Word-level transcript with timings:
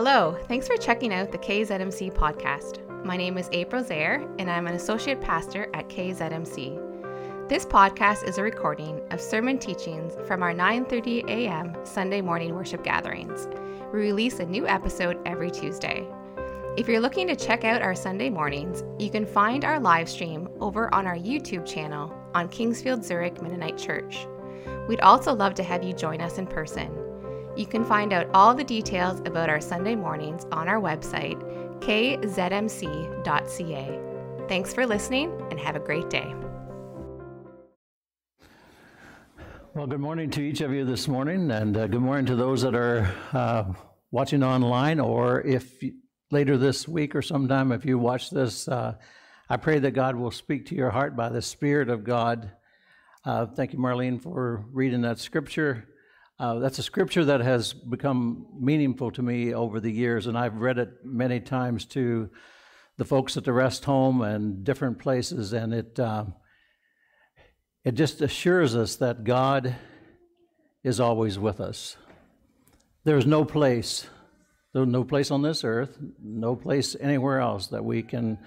Hello, 0.00 0.38
thanks 0.46 0.68
for 0.68 0.76
checking 0.76 1.12
out 1.12 1.32
the 1.32 1.38
KZMC 1.38 2.14
podcast. 2.14 3.04
My 3.04 3.16
name 3.16 3.36
is 3.36 3.48
April 3.50 3.82
Zaire, 3.82 4.24
and 4.38 4.48
I'm 4.48 4.68
an 4.68 4.74
associate 4.74 5.20
pastor 5.20 5.68
at 5.74 5.88
KZMC. 5.88 7.48
This 7.48 7.66
podcast 7.66 8.22
is 8.22 8.38
a 8.38 8.44
recording 8.44 9.00
of 9.10 9.20
sermon 9.20 9.58
teachings 9.58 10.12
from 10.24 10.44
our 10.44 10.54
9:30 10.54 11.28
a.m. 11.28 11.74
Sunday 11.84 12.20
morning 12.20 12.54
worship 12.54 12.84
gatherings. 12.84 13.48
We 13.92 13.98
release 13.98 14.38
a 14.38 14.46
new 14.46 14.68
episode 14.68 15.18
every 15.26 15.50
Tuesday. 15.50 16.06
If 16.76 16.86
you're 16.86 17.00
looking 17.00 17.26
to 17.26 17.34
check 17.34 17.64
out 17.64 17.82
our 17.82 17.96
Sunday 17.96 18.30
mornings, 18.30 18.84
you 19.00 19.10
can 19.10 19.26
find 19.26 19.64
our 19.64 19.80
live 19.80 20.08
stream 20.08 20.48
over 20.60 20.94
on 20.94 21.08
our 21.08 21.18
YouTube 21.18 21.66
channel 21.66 22.14
on 22.36 22.48
Kingsfield 22.48 23.02
Zurich 23.02 23.42
Mennonite 23.42 23.76
Church. 23.76 24.28
We'd 24.86 25.00
also 25.00 25.34
love 25.34 25.54
to 25.54 25.64
have 25.64 25.82
you 25.82 25.92
join 25.92 26.20
us 26.20 26.38
in 26.38 26.46
person. 26.46 27.07
You 27.58 27.66
can 27.66 27.84
find 27.84 28.12
out 28.12 28.30
all 28.34 28.54
the 28.54 28.62
details 28.62 29.18
about 29.26 29.48
our 29.50 29.60
Sunday 29.60 29.96
mornings 29.96 30.46
on 30.52 30.68
our 30.68 30.80
website, 30.80 31.42
kzmc.ca. 31.80 33.18
Thanks 34.48 34.72
for 34.72 34.86
listening 34.86 35.32
and 35.50 35.58
have 35.58 35.74
a 35.74 35.80
great 35.80 36.08
day. 36.08 36.32
Well, 39.74 39.88
good 39.88 39.98
morning 39.98 40.30
to 40.30 40.40
each 40.40 40.60
of 40.60 40.72
you 40.72 40.84
this 40.84 41.08
morning, 41.08 41.50
and 41.50 41.76
uh, 41.76 41.88
good 41.88 42.00
morning 42.00 42.26
to 42.26 42.36
those 42.36 42.62
that 42.62 42.76
are 42.76 43.12
uh, 43.32 43.64
watching 44.12 44.44
online, 44.44 45.00
or 45.00 45.40
if 45.40 45.82
later 46.30 46.56
this 46.56 46.86
week 46.86 47.16
or 47.16 47.22
sometime, 47.22 47.72
if 47.72 47.84
you 47.84 47.98
watch 47.98 48.30
this, 48.30 48.68
uh, 48.68 48.94
I 49.48 49.56
pray 49.56 49.80
that 49.80 49.90
God 49.90 50.14
will 50.14 50.30
speak 50.30 50.66
to 50.66 50.76
your 50.76 50.90
heart 50.90 51.16
by 51.16 51.28
the 51.28 51.42
Spirit 51.42 51.90
of 51.90 52.04
God. 52.04 52.52
Uh, 53.24 53.46
thank 53.46 53.72
you, 53.72 53.80
Marlene, 53.80 54.22
for 54.22 54.64
reading 54.70 55.00
that 55.00 55.18
scripture. 55.18 55.88
Uh, 56.40 56.60
that's 56.60 56.78
a 56.78 56.84
scripture 56.84 57.24
that 57.24 57.40
has 57.40 57.72
become 57.72 58.46
meaningful 58.60 59.10
to 59.10 59.22
me 59.22 59.52
over 59.52 59.80
the 59.80 59.90
years, 59.90 60.28
and 60.28 60.38
I've 60.38 60.58
read 60.60 60.78
it 60.78 61.04
many 61.04 61.40
times 61.40 61.84
to 61.86 62.30
the 62.96 63.04
folks 63.04 63.36
at 63.36 63.44
the 63.44 63.52
rest 63.52 63.84
home 63.84 64.22
and 64.22 64.62
different 64.62 65.00
places, 65.00 65.52
and 65.52 65.74
it 65.74 65.98
uh, 65.98 66.26
it 67.84 67.94
just 67.94 68.20
assures 68.20 68.76
us 68.76 68.96
that 68.96 69.24
God 69.24 69.74
is 70.84 71.00
always 71.00 71.40
with 71.40 71.60
us. 71.60 71.96
There's 73.02 73.26
no 73.26 73.44
place, 73.44 74.06
there's 74.72 74.86
no 74.86 75.02
place 75.02 75.32
on 75.32 75.42
this 75.42 75.64
earth, 75.64 75.98
no 76.22 76.54
place 76.54 76.94
anywhere 77.00 77.40
else 77.40 77.66
that 77.68 77.84
we 77.84 78.02
can 78.02 78.38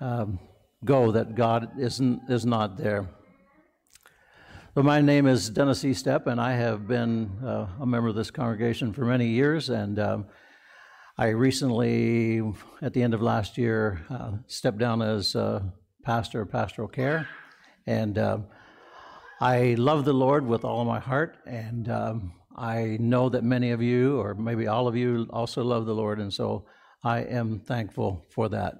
um, 0.00 0.40
go 0.84 1.12
that 1.12 1.36
God 1.36 1.78
isn't 1.78 2.22
is 2.28 2.44
not 2.44 2.76
there. 2.76 3.08
But 4.74 4.84
my 4.84 5.00
name 5.00 5.28
is 5.28 5.50
Dennis 5.50 5.84
Estep, 5.84 6.26
and 6.26 6.40
I 6.40 6.54
have 6.54 6.88
been 6.88 7.30
uh, 7.46 7.68
a 7.80 7.86
member 7.86 8.08
of 8.08 8.16
this 8.16 8.32
congregation 8.32 8.92
for 8.92 9.04
many 9.04 9.28
years. 9.28 9.68
And 9.68 10.00
um, 10.00 10.26
I 11.16 11.28
recently, 11.28 12.42
at 12.82 12.92
the 12.92 13.00
end 13.00 13.14
of 13.14 13.22
last 13.22 13.56
year, 13.56 14.04
uh, 14.10 14.32
stepped 14.48 14.78
down 14.78 15.00
as 15.00 15.36
uh, 15.36 15.62
pastor 16.02 16.40
of 16.40 16.50
pastoral 16.50 16.88
care. 16.88 17.28
And 17.86 18.18
um, 18.18 18.46
I 19.40 19.76
love 19.78 20.04
the 20.04 20.12
Lord 20.12 20.44
with 20.44 20.64
all 20.64 20.84
my 20.84 20.98
heart. 20.98 21.36
And 21.46 21.88
um, 21.88 22.32
I 22.56 22.96
know 22.98 23.28
that 23.28 23.44
many 23.44 23.70
of 23.70 23.80
you, 23.80 24.18
or 24.18 24.34
maybe 24.34 24.66
all 24.66 24.88
of 24.88 24.96
you, 24.96 25.28
also 25.30 25.62
love 25.62 25.86
the 25.86 25.94
Lord. 25.94 26.18
And 26.18 26.34
so 26.34 26.66
I 27.04 27.20
am 27.20 27.60
thankful 27.60 28.26
for 28.28 28.48
that. 28.48 28.74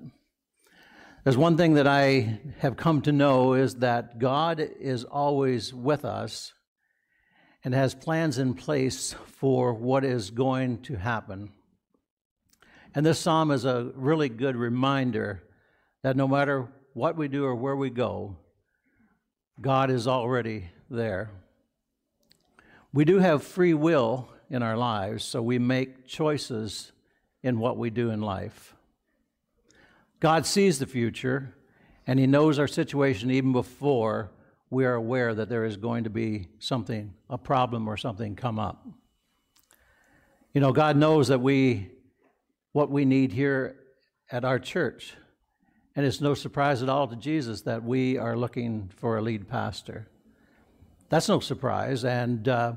There's 1.24 1.38
one 1.38 1.56
thing 1.56 1.74
that 1.74 1.86
I 1.86 2.38
have 2.58 2.76
come 2.76 3.00
to 3.02 3.12
know 3.12 3.54
is 3.54 3.76
that 3.76 4.18
God 4.18 4.60
is 4.60 5.04
always 5.04 5.72
with 5.72 6.04
us 6.04 6.52
and 7.64 7.72
has 7.72 7.94
plans 7.94 8.36
in 8.36 8.52
place 8.52 9.14
for 9.38 9.72
what 9.72 10.04
is 10.04 10.28
going 10.28 10.82
to 10.82 10.96
happen. 10.96 11.50
And 12.94 13.06
this 13.06 13.18
psalm 13.18 13.50
is 13.52 13.64
a 13.64 13.90
really 13.94 14.28
good 14.28 14.54
reminder 14.54 15.42
that 16.02 16.14
no 16.14 16.28
matter 16.28 16.68
what 16.92 17.16
we 17.16 17.28
do 17.28 17.46
or 17.46 17.54
where 17.54 17.74
we 17.74 17.88
go, 17.88 18.36
God 19.58 19.90
is 19.90 20.06
already 20.06 20.68
there. 20.90 21.30
We 22.92 23.06
do 23.06 23.18
have 23.18 23.42
free 23.42 23.72
will 23.72 24.28
in 24.50 24.62
our 24.62 24.76
lives, 24.76 25.24
so 25.24 25.40
we 25.40 25.58
make 25.58 26.06
choices 26.06 26.92
in 27.42 27.58
what 27.58 27.78
we 27.78 27.88
do 27.88 28.10
in 28.10 28.20
life. 28.20 28.73
God 30.24 30.46
sees 30.46 30.78
the 30.78 30.86
future, 30.86 31.54
and 32.06 32.18
He 32.18 32.26
knows 32.26 32.58
our 32.58 32.66
situation 32.66 33.30
even 33.30 33.52
before 33.52 34.32
we 34.70 34.86
are 34.86 34.94
aware 34.94 35.34
that 35.34 35.50
there 35.50 35.66
is 35.66 35.76
going 35.76 36.04
to 36.04 36.08
be 36.08 36.48
something, 36.58 37.12
a 37.28 37.36
problem 37.36 37.86
or 37.86 37.98
something 37.98 38.34
come 38.34 38.58
up. 38.58 38.86
You 40.54 40.62
know, 40.62 40.72
God 40.72 40.96
knows 40.96 41.28
that 41.28 41.42
we, 41.42 41.90
what 42.72 42.90
we 42.90 43.04
need 43.04 43.32
here 43.32 43.76
at 44.32 44.46
our 44.46 44.58
church. 44.58 45.12
And 45.94 46.06
it's 46.06 46.22
no 46.22 46.32
surprise 46.32 46.82
at 46.82 46.88
all 46.88 47.06
to 47.06 47.16
Jesus 47.16 47.60
that 47.60 47.84
we 47.84 48.16
are 48.16 48.34
looking 48.34 48.90
for 48.96 49.18
a 49.18 49.20
lead 49.20 49.46
pastor. 49.46 50.08
That's 51.10 51.28
no 51.28 51.40
surprise. 51.40 52.02
And 52.02 52.48
uh, 52.48 52.76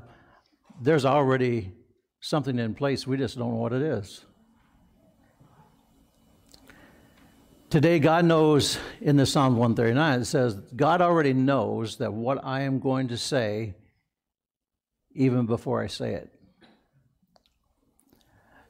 there's 0.82 1.06
already 1.06 1.72
something 2.20 2.58
in 2.58 2.74
place. 2.74 3.06
We 3.06 3.16
just 3.16 3.38
don't 3.38 3.52
know 3.52 3.56
what 3.56 3.72
it 3.72 3.80
is. 3.80 4.26
Today, 7.70 7.98
God 7.98 8.24
knows 8.24 8.78
in 9.02 9.16
the 9.16 9.26
Psalm 9.26 9.56
139, 9.58 10.20
it 10.20 10.24
says, 10.24 10.54
God 10.74 11.02
already 11.02 11.34
knows 11.34 11.98
that 11.98 12.14
what 12.14 12.42
I 12.42 12.62
am 12.62 12.78
going 12.78 13.08
to 13.08 13.18
say 13.18 13.74
even 15.12 15.44
before 15.44 15.82
I 15.82 15.86
say 15.86 16.14
it. 16.14 16.32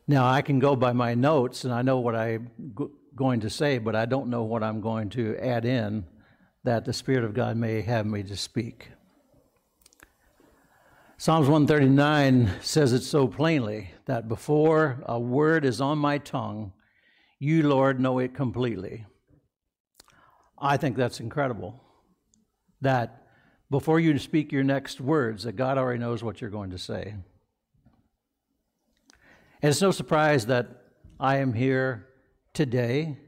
Now, 0.09 0.29
I 0.29 0.43
can 0.43 0.59
go 0.59 0.75
by 0.75 0.93
my 0.93 1.15
notes 1.15 1.63
and 1.63 1.73
I 1.73 1.83
know 1.83 2.01
what 2.01 2.17
I'm 2.17 2.51
going 3.15 3.39
to 3.41 3.51
say, 3.51 3.79
but 3.79 3.95
I 3.95 4.05
don't 4.05 4.31
know 4.31 4.43
what 4.43 4.65
I'm 4.65 4.81
going 4.81 5.11
to 5.11 5.37
add 5.37 5.65
in 5.65 6.05
that 6.65 6.85
the 6.85 6.93
Spirit 6.93 7.23
of 7.23 7.35
God 7.35 7.57
may 7.57 7.83
have 7.83 8.05
me 8.05 8.25
to 8.25 8.37
speak. 8.37 8.89
Psalms 11.19 11.49
139 11.49 12.51
says 12.63 12.93
it 12.93 13.03
so 13.03 13.29
plainly 13.29 13.93
that 14.07 14.27
before 14.27 14.99
a 15.07 15.21
word 15.21 15.65
is 15.65 15.81
on 15.81 15.99
my 15.99 16.19
tongue, 16.19 16.73
you, 17.39 17.69
Lord, 17.69 18.01
know 18.01 18.19
it 18.19 18.35
completely. 18.35 19.07
I 20.59 20.77
think 20.77 20.97
that's 20.97 21.21
incredible. 21.21 21.81
That 22.81 23.27
before 23.71 24.01
you 24.01 24.19
speak 24.19 24.51
your 24.51 24.65
next 24.65 25.01
words, 25.01 25.45
that 25.45 25.57
God 25.57 25.79
already 25.79 26.01
knows 26.01 26.23
what 26.25 26.41
you're 26.41 26.51
going 26.51 26.71
to 26.71 26.79
say. 26.79 27.15
And 29.61 29.71
it's 29.71 29.83
no 29.83 29.91
surprise 29.91 30.47
that 30.47 30.69
I 31.21 31.39
am 31.39 31.53
here 31.53 32.09
today, 32.55 33.19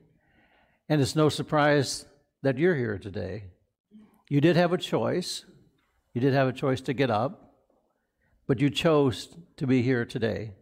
and 0.88 1.00
it's 1.00 1.16
no 1.16 1.28
surprise 1.28 2.04
that 2.42 2.59
you're 2.59 2.77
here 2.77 2.98
today. 2.98 3.44
You 4.28 4.41
did 4.41 4.56
have 4.56 4.72
a 4.72 4.78
choice. 4.78 5.44
You 6.15 6.21
did 6.21 6.32
have 6.32 6.48
a 6.48 6.53
choice 6.53 6.81
to 6.82 6.92
get 6.92 7.10
up, 7.10 7.54
but 8.48 8.60
you 8.60 8.71
chose 8.71 9.28
to 9.56 9.66
be 9.66 9.82
here 9.82 10.04
today 10.04 10.53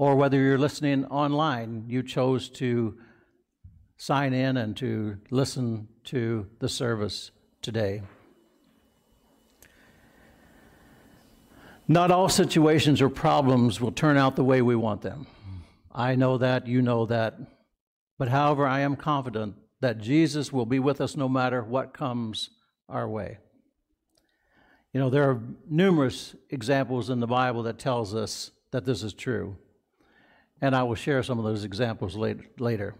or 0.00 0.16
whether 0.16 0.38
you're 0.38 0.56
listening 0.56 1.04
online, 1.04 1.84
you 1.86 2.02
chose 2.02 2.48
to 2.48 2.96
sign 3.98 4.32
in 4.32 4.56
and 4.56 4.74
to 4.74 5.18
listen 5.30 5.86
to 6.04 6.46
the 6.58 6.70
service 6.70 7.30
today. 7.60 8.00
Not 11.86 12.10
all 12.10 12.30
situations 12.30 13.02
or 13.02 13.10
problems 13.10 13.78
will 13.78 13.92
turn 13.92 14.16
out 14.16 14.36
the 14.36 14.42
way 14.42 14.62
we 14.62 14.74
want 14.74 15.02
them. 15.02 15.26
I 15.92 16.14
know 16.14 16.38
that, 16.38 16.66
you 16.66 16.80
know 16.80 17.04
that. 17.04 17.38
But 18.18 18.30
however, 18.30 18.66
I 18.66 18.80
am 18.80 18.96
confident 18.96 19.54
that 19.82 19.98
Jesus 19.98 20.50
will 20.50 20.64
be 20.64 20.78
with 20.78 21.02
us 21.02 21.14
no 21.14 21.28
matter 21.28 21.62
what 21.62 21.92
comes 21.92 22.48
our 22.88 23.06
way. 23.06 23.36
You 24.94 25.00
know, 25.00 25.10
there 25.10 25.28
are 25.28 25.42
numerous 25.68 26.34
examples 26.48 27.10
in 27.10 27.20
the 27.20 27.26
Bible 27.26 27.64
that 27.64 27.78
tells 27.78 28.14
us 28.14 28.50
that 28.70 28.86
this 28.86 29.02
is 29.02 29.12
true 29.12 29.58
and 30.60 30.74
I 30.74 30.82
will 30.82 30.94
share 30.94 31.22
some 31.22 31.38
of 31.38 31.44
those 31.44 31.64
examples 31.64 32.16
later. 32.16 32.94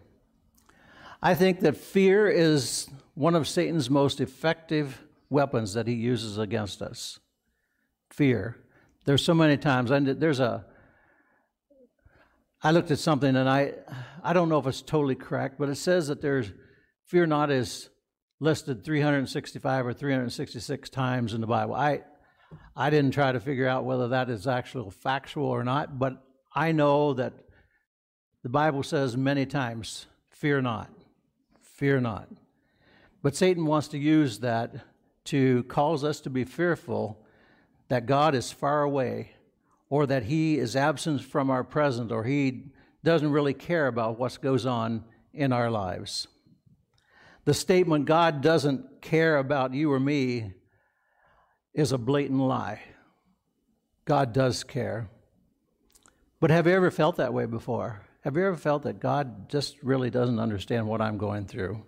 I 1.22 1.34
think 1.34 1.60
that 1.60 1.76
fear 1.76 2.28
is 2.28 2.88
one 3.14 3.34
of 3.34 3.46
Satan's 3.46 3.90
most 3.90 4.20
effective 4.20 5.02
weapons 5.28 5.74
that 5.74 5.86
he 5.86 5.94
uses 5.94 6.38
against 6.38 6.80
us. 6.80 7.18
Fear. 8.10 8.56
There's 9.04 9.24
so 9.24 9.34
many 9.34 9.56
times, 9.56 9.90
and 9.90 10.06
there's 10.06 10.40
a, 10.40 10.64
I 12.62 12.70
looked 12.72 12.90
at 12.90 12.98
something 12.98 13.36
and 13.36 13.48
I, 13.48 13.74
I 14.22 14.32
don't 14.32 14.48
know 14.48 14.58
if 14.58 14.66
it's 14.66 14.82
totally 14.82 15.14
correct, 15.14 15.56
but 15.58 15.68
it 15.68 15.76
says 15.76 16.08
that 16.08 16.20
there's, 16.20 16.52
fear 17.06 17.26
not 17.26 17.50
is 17.50 17.90
listed 18.40 18.84
365 18.84 19.86
or 19.86 19.92
366 19.92 20.90
times 20.90 21.34
in 21.34 21.40
the 21.40 21.46
Bible. 21.46 21.74
I, 21.74 22.02
I 22.74 22.90
didn't 22.90 23.12
try 23.12 23.32
to 23.32 23.40
figure 23.40 23.68
out 23.68 23.84
whether 23.84 24.08
that 24.08 24.30
is 24.30 24.46
actual 24.46 24.90
factual 24.90 25.46
or 25.46 25.64
not, 25.64 25.98
but 25.98 26.22
I 26.54 26.72
know 26.72 27.14
that 27.14 27.34
the 28.42 28.48
Bible 28.48 28.82
says 28.82 29.16
many 29.16 29.46
times, 29.46 30.06
fear 30.30 30.62
not, 30.62 30.90
fear 31.60 32.00
not. 32.00 32.28
But 33.22 33.36
Satan 33.36 33.66
wants 33.66 33.88
to 33.88 33.98
use 33.98 34.38
that 34.40 34.74
to 35.26 35.64
cause 35.64 36.04
us 36.04 36.20
to 36.22 36.30
be 36.30 36.44
fearful 36.44 37.24
that 37.88 38.06
God 38.06 38.34
is 38.34 38.50
far 38.50 38.82
away 38.82 39.32
or 39.90 40.06
that 40.06 40.24
he 40.24 40.56
is 40.56 40.76
absent 40.76 41.20
from 41.22 41.50
our 41.50 41.64
present, 41.64 42.12
or 42.12 42.22
he 42.22 42.62
doesn't 43.02 43.32
really 43.32 43.52
care 43.52 43.88
about 43.88 44.18
what 44.18 44.40
goes 44.40 44.64
on 44.64 45.04
in 45.34 45.52
our 45.52 45.68
lives. 45.68 46.28
The 47.44 47.54
statement, 47.54 48.04
God 48.04 48.40
doesn't 48.40 49.02
care 49.02 49.36
about 49.36 49.74
you 49.74 49.92
or 49.92 49.98
me, 49.98 50.52
is 51.74 51.90
a 51.90 51.98
blatant 51.98 52.40
lie. 52.40 52.80
God 54.04 54.32
does 54.32 54.62
care. 54.62 55.08
But 56.38 56.50
have 56.50 56.68
you 56.68 56.72
ever 56.72 56.92
felt 56.92 57.16
that 57.16 57.34
way 57.34 57.46
before? 57.46 58.02
Have 58.22 58.36
you 58.36 58.46
ever 58.46 58.56
felt 58.56 58.82
that 58.82 59.00
God 59.00 59.48
just 59.48 59.82
really 59.82 60.10
doesn't 60.10 60.38
understand 60.38 60.86
what 60.86 61.00
I'm 61.00 61.16
going 61.16 61.46
through? 61.46 61.82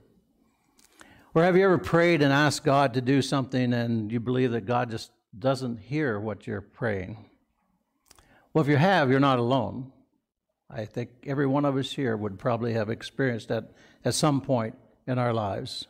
Or 1.34 1.42
have 1.42 1.56
you 1.56 1.64
ever 1.64 1.78
prayed 1.78 2.22
and 2.22 2.32
asked 2.32 2.64
God 2.64 2.94
to 2.94 3.02
do 3.02 3.20
something 3.20 3.72
and 3.74 4.10
you 4.10 4.18
believe 4.18 4.52
that 4.52 4.64
God 4.64 4.90
just 4.90 5.10
doesn't 5.38 5.78
hear 5.78 6.18
what 6.18 6.46
you're 6.46 6.62
praying? 6.62 7.18
Well, 8.52 8.62
if 8.62 8.68
you 8.68 8.76
have, 8.76 9.10
you're 9.10 9.20
not 9.20 9.38
alone. 9.38 9.92
I 10.70 10.86
think 10.86 11.10
every 11.26 11.46
one 11.46 11.66
of 11.66 11.76
us 11.76 11.92
here 11.92 12.16
would 12.16 12.38
probably 12.38 12.72
have 12.72 12.88
experienced 12.88 13.48
that 13.48 13.72
at 14.04 14.14
some 14.14 14.40
point 14.40 14.74
in 15.06 15.18
our 15.18 15.34
lives. 15.34 15.86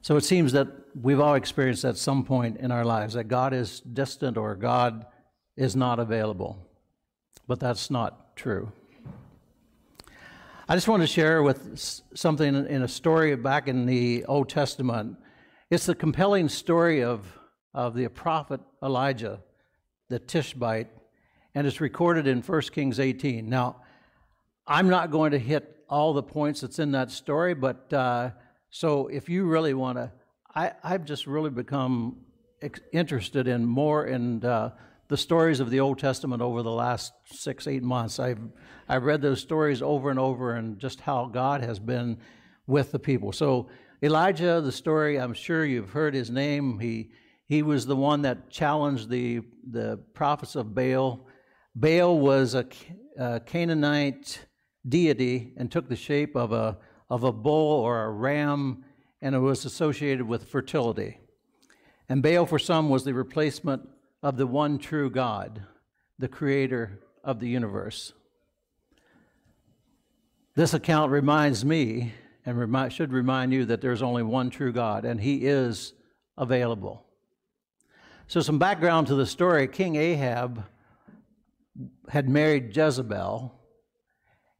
So 0.00 0.16
it 0.16 0.24
seems 0.24 0.52
that 0.52 0.68
we've 0.98 1.20
all 1.20 1.34
experienced 1.34 1.84
at 1.84 1.98
some 1.98 2.24
point 2.24 2.56
in 2.56 2.70
our 2.72 2.86
lives 2.86 3.14
that 3.14 3.24
God 3.24 3.52
is 3.52 3.80
distant 3.80 4.38
or 4.38 4.54
God 4.54 5.04
is 5.56 5.76
not 5.76 5.98
available. 5.98 6.66
But 7.46 7.60
that's 7.60 7.90
not 7.90 8.29
true. 8.40 8.72
I 10.66 10.74
just 10.74 10.88
want 10.88 11.02
to 11.02 11.06
share 11.06 11.42
with 11.42 12.00
something 12.14 12.48
in 12.48 12.80
a 12.82 12.88
story 12.88 13.36
back 13.36 13.68
in 13.68 13.84
the 13.84 14.24
Old 14.24 14.48
Testament. 14.48 15.18
It's 15.68 15.84
the 15.84 15.94
compelling 15.94 16.48
story 16.48 17.04
of, 17.04 17.26
of 17.74 17.94
the 17.94 18.08
prophet 18.08 18.62
Elijah, 18.82 19.40
the 20.08 20.18
Tishbite, 20.18 20.88
and 21.54 21.66
it's 21.66 21.82
recorded 21.82 22.26
in 22.26 22.40
1 22.40 22.60
Kings 22.72 22.98
18. 22.98 23.46
Now, 23.46 23.82
I'm 24.66 24.88
not 24.88 25.10
going 25.10 25.32
to 25.32 25.38
hit 25.38 25.76
all 25.90 26.14
the 26.14 26.22
points 26.22 26.62
that's 26.62 26.78
in 26.78 26.92
that 26.92 27.10
story, 27.10 27.52
but 27.52 27.92
uh, 27.92 28.30
so 28.70 29.08
if 29.08 29.28
you 29.28 29.44
really 29.44 29.74
want 29.74 29.98
to, 29.98 30.10
I've 30.54 31.04
just 31.04 31.26
really 31.26 31.50
become 31.50 32.24
interested 32.90 33.48
in 33.48 33.66
more 33.66 34.06
in 34.06 34.42
uh, 34.46 34.70
the 35.10 35.16
stories 35.16 35.58
of 35.58 35.70
the 35.70 35.80
Old 35.80 35.98
Testament 35.98 36.40
over 36.40 36.62
the 36.62 36.70
last 36.70 37.12
six, 37.26 37.66
eight 37.66 37.82
months. 37.82 38.20
I've, 38.20 38.38
I've 38.88 39.02
read 39.02 39.20
those 39.20 39.40
stories 39.40 39.82
over 39.82 40.08
and 40.08 40.20
over 40.20 40.54
and 40.54 40.78
just 40.78 41.00
how 41.00 41.26
God 41.26 41.62
has 41.64 41.80
been 41.80 42.18
with 42.68 42.92
the 42.92 43.00
people. 43.00 43.32
So, 43.32 43.68
Elijah, 44.04 44.60
the 44.60 44.70
story, 44.70 45.18
I'm 45.18 45.34
sure 45.34 45.64
you've 45.64 45.90
heard 45.90 46.14
his 46.14 46.30
name. 46.30 46.78
He, 46.78 47.10
he 47.44 47.62
was 47.62 47.86
the 47.86 47.96
one 47.96 48.22
that 48.22 48.50
challenged 48.50 49.10
the, 49.10 49.40
the 49.68 49.98
prophets 50.14 50.54
of 50.54 50.76
Baal. 50.76 51.26
Baal 51.74 52.20
was 52.20 52.54
a, 52.54 52.64
a 53.18 53.40
Canaanite 53.40 54.46
deity 54.88 55.54
and 55.56 55.72
took 55.72 55.88
the 55.88 55.96
shape 55.96 56.36
of 56.36 56.52
a, 56.52 56.78
of 57.08 57.24
a 57.24 57.32
bull 57.32 57.80
or 57.80 58.04
a 58.04 58.10
ram, 58.10 58.84
and 59.20 59.34
it 59.34 59.40
was 59.40 59.64
associated 59.64 60.28
with 60.28 60.48
fertility. 60.48 61.18
And 62.08 62.22
Baal, 62.22 62.46
for 62.46 62.60
some, 62.60 62.88
was 62.88 63.02
the 63.02 63.12
replacement 63.12 63.88
of 64.22 64.36
the 64.36 64.46
one 64.46 64.78
true 64.78 65.10
God, 65.10 65.62
the 66.18 66.28
creator 66.28 67.00
of 67.24 67.40
the 67.40 67.48
universe. 67.48 68.12
This 70.54 70.74
account 70.74 71.12
reminds 71.12 71.64
me 71.64 72.12
and 72.44 72.58
remi- 72.58 72.90
should 72.90 73.12
remind 73.12 73.52
you 73.52 73.64
that 73.66 73.80
there's 73.80 74.02
only 74.02 74.22
one 74.22 74.50
true 74.50 74.72
God, 74.72 75.04
and 75.04 75.20
He 75.20 75.46
is 75.46 75.94
available. 76.36 77.04
So, 78.26 78.40
some 78.40 78.58
background 78.58 79.06
to 79.08 79.14
the 79.14 79.26
story 79.26 79.66
King 79.68 79.96
Ahab 79.96 80.64
had 82.08 82.28
married 82.28 82.76
Jezebel, 82.76 83.54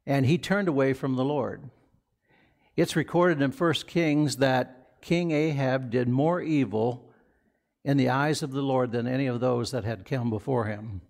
and 0.05 0.25
he 0.25 0.37
turned 0.37 0.67
away 0.67 0.93
from 0.93 1.15
the 1.15 1.23
Lord. 1.23 1.69
It's 2.75 2.95
recorded 2.95 3.41
in 3.41 3.51
1 3.51 3.73
Kings 3.87 4.37
that 4.37 5.01
King 5.01 5.31
Ahab 5.31 5.89
did 5.89 6.07
more 6.07 6.41
evil 6.41 7.10
in 7.83 7.97
the 7.97 8.09
eyes 8.09 8.43
of 8.43 8.51
the 8.51 8.61
Lord 8.61 8.91
than 8.91 9.07
any 9.07 9.27
of 9.27 9.39
those 9.39 9.71
that 9.71 9.83
had 9.83 10.05
come 10.05 10.29
before 10.29 10.65
him, 10.65 11.01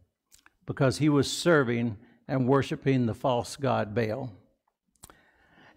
because 0.66 0.98
he 0.98 1.10
was 1.10 1.32
serving 1.32 1.98
and 2.28 2.48
worshiping 2.48 3.06
the 3.06 3.14
false 3.14 3.56
god 3.58 3.94
Baal. 3.94 4.32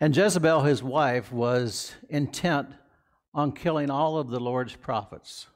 And 0.00 0.16
Jezebel, 0.16 0.62
his 0.62 0.82
wife, 0.82 1.32
was 1.32 1.94
intent 2.08 2.68
on 3.32 3.52
killing 3.52 3.90
all 3.90 4.18
of 4.18 4.28
the 4.28 4.40
Lord's 4.40 4.76
prophets. 4.76 5.46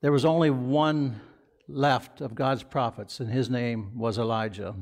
There 0.00 0.12
was 0.12 0.24
only 0.24 0.50
one 0.50 1.20
left 1.68 2.20
of 2.20 2.34
God's 2.34 2.62
prophets, 2.62 3.20
and 3.20 3.30
his 3.30 3.48
name 3.48 3.98
was 3.98 4.18
Elijah. 4.18 4.74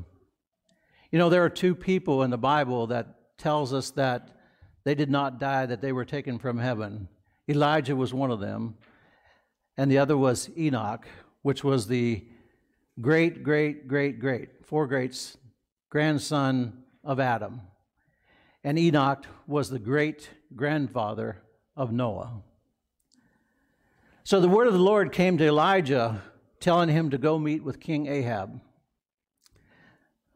You 1.11 1.19
know, 1.19 1.29
there 1.29 1.43
are 1.43 1.49
two 1.49 1.75
people 1.75 2.23
in 2.23 2.31
the 2.31 2.37
Bible 2.37 2.87
that 2.87 3.37
tells 3.37 3.73
us 3.73 3.91
that 3.91 4.35
they 4.83 4.95
did 4.95 5.09
not 5.09 5.39
die, 5.39 5.65
that 5.65 5.81
they 5.81 5.91
were 5.91 6.05
taken 6.05 6.39
from 6.39 6.57
heaven. 6.57 7.07
Elijah 7.49 7.95
was 7.95 8.13
one 8.13 8.31
of 8.31 8.39
them, 8.39 8.75
and 9.77 9.91
the 9.91 9.97
other 9.97 10.17
was 10.17 10.49
Enoch, 10.57 11.05
which 11.41 11.63
was 11.63 11.87
the 11.87 12.25
great, 13.01 13.43
great, 13.43 13.87
great, 13.87 14.19
great, 14.19 14.65
four 14.65 14.87
greats, 14.87 15.37
grandson 15.89 16.83
of 17.03 17.19
Adam. 17.19 17.61
And 18.63 18.79
Enoch 18.79 19.25
was 19.45 19.69
the 19.69 19.79
great 19.79 20.29
grandfather 20.55 21.41
of 21.75 21.91
Noah. 21.91 22.41
So 24.23 24.39
the 24.39 24.47
word 24.47 24.67
of 24.67 24.73
the 24.73 24.79
Lord 24.79 25.11
came 25.11 25.37
to 25.37 25.45
Elijah, 25.45 26.21
telling 26.61 26.87
him 26.87 27.09
to 27.09 27.17
go 27.17 27.37
meet 27.37 27.61
with 27.61 27.81
King 27.81 28.07
Ahab. 28.07 28.61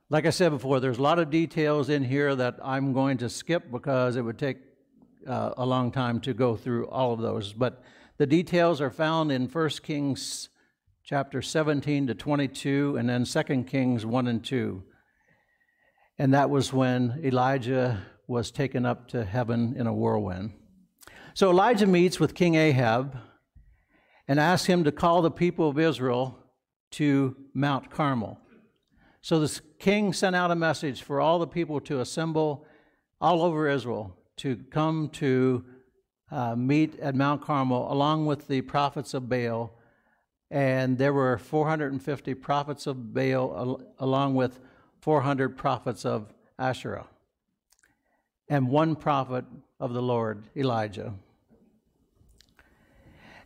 Like 0.09 0.25
I 0.25 0.29
said 0.29 0.49
before, 0.49 0.81
there's 0.81 0.97
a 0.97 1.01
lot 1.01 1.19
of 1.19 1.29
details 1.29 1.87
in 1.87 2.03
here 2.03 2.35
that 2.35 2.59
I'm 2.61 2.91
going 2.91 3.17
to 3.19 3.29
skip 3.29 3.71
because 3.71 4.17
it 4.17 4.21
would 4.21 4.37
take 4.37 4.57
uh, 5.27 5.53
a 5.57 5.65
long 5.65 5.91
time 5.91 6.19
to 6.21 6.33
go 6.33 6.55
through 6.55 6.87
all 6.87 7.13
of 7.13 7.19
those. 7.19 7.53
But 7.53 7.83
the 8.17 8.25
details 8.25 8.81
are 8.81 8.89
found 8.89 9.31
in 9.31 9.47
1 9.47 9.69
Kings 9.83 10.49
chapter 11.03 11.41
17 11.41 12.07
to 12.07 12.15
22, 12.15 12.97
and 12.97 13.07
then 13.07 13.23
2 13.23 13.63
Kings 13.63 14.05
1 14.05 14.27
and 14.27 14.43
2. 14.43 14.83
And 16.17 16.33
that 16.33 16.49
was 16.49 16.73
when 16.73 17.21
Elijah 17.23 18.05
was 18.27 18.51
taken 18.51 18.85
up 18.85 19.07
to 19.09 19.23
heaven 19.23 19.75
in 19.77 19.87
a 19.87 19.93
whirlwind. 19.93 20.53
So 21.33 21.51
Elijah 21.51 21.87
meets 21.87 22.19
with 22.19 22.33
King 22.33 22.55
Ahab 22.55 23.17
and 24.27 24.39
asks 24.39 24.65
him 24.65 24.83
to 24.83 24.91
call 24.91 25.21
the 25.21 25.31
people 25.31 25.69
of 25.69 25.77
Israel 25.77 26.37
to 26.91 27.35
Mount 27.53 27.91
Carmel. 27.91 28.39
So 29.21 29.39
the 29.39 29.61
king 29.79 30.13
sent 30.13 30.35
out 30.35 30.51
a 30.51 30.55
message 30.55 31.03
for 31.03 31.21
all 31.21 31.37
the 31.37 31.47
people 31.47 31.79
to 31.81 31.99
assemble 31.99 32.65
all 33.21 33.43
over 33.43 33.69
Israel 33.69 34.16
to 34.37 34.57
come 34.71 35.09
to 35.09 35.63
uh, 36.31 36.55
meet 36.55 36.99
at 36.99 37.15
Mount 37.15 37.41
Carmel 37.41 37.91
along 37.91 38.25
with 38.25 38.47
the 38.47 38.61
prophets 38.61 39.13
of 39.13 39.29
Baal. 39.29 39.73
And 40.49 40.97
there 40.97 41.13
were 41.13 41.37
450 41.37 42.33
prophets 42.35 42.87
of 42.87 43.13
Baal 43.13 43.53
al- 43.57 43.81
along 43.99 44.35
with 44.35 44.59
400 45.01 45.57
prophets 45.57 46.05
of 46.05 46.33
Asherah, 46.59 47.07
and 48.49 48.69
one 48.69 48.95
prophet 48.95 49.45
of 49.79 49.93
the 49.93 50.01
Lord, 50.01 50.49
Elijah. 50.55 51.13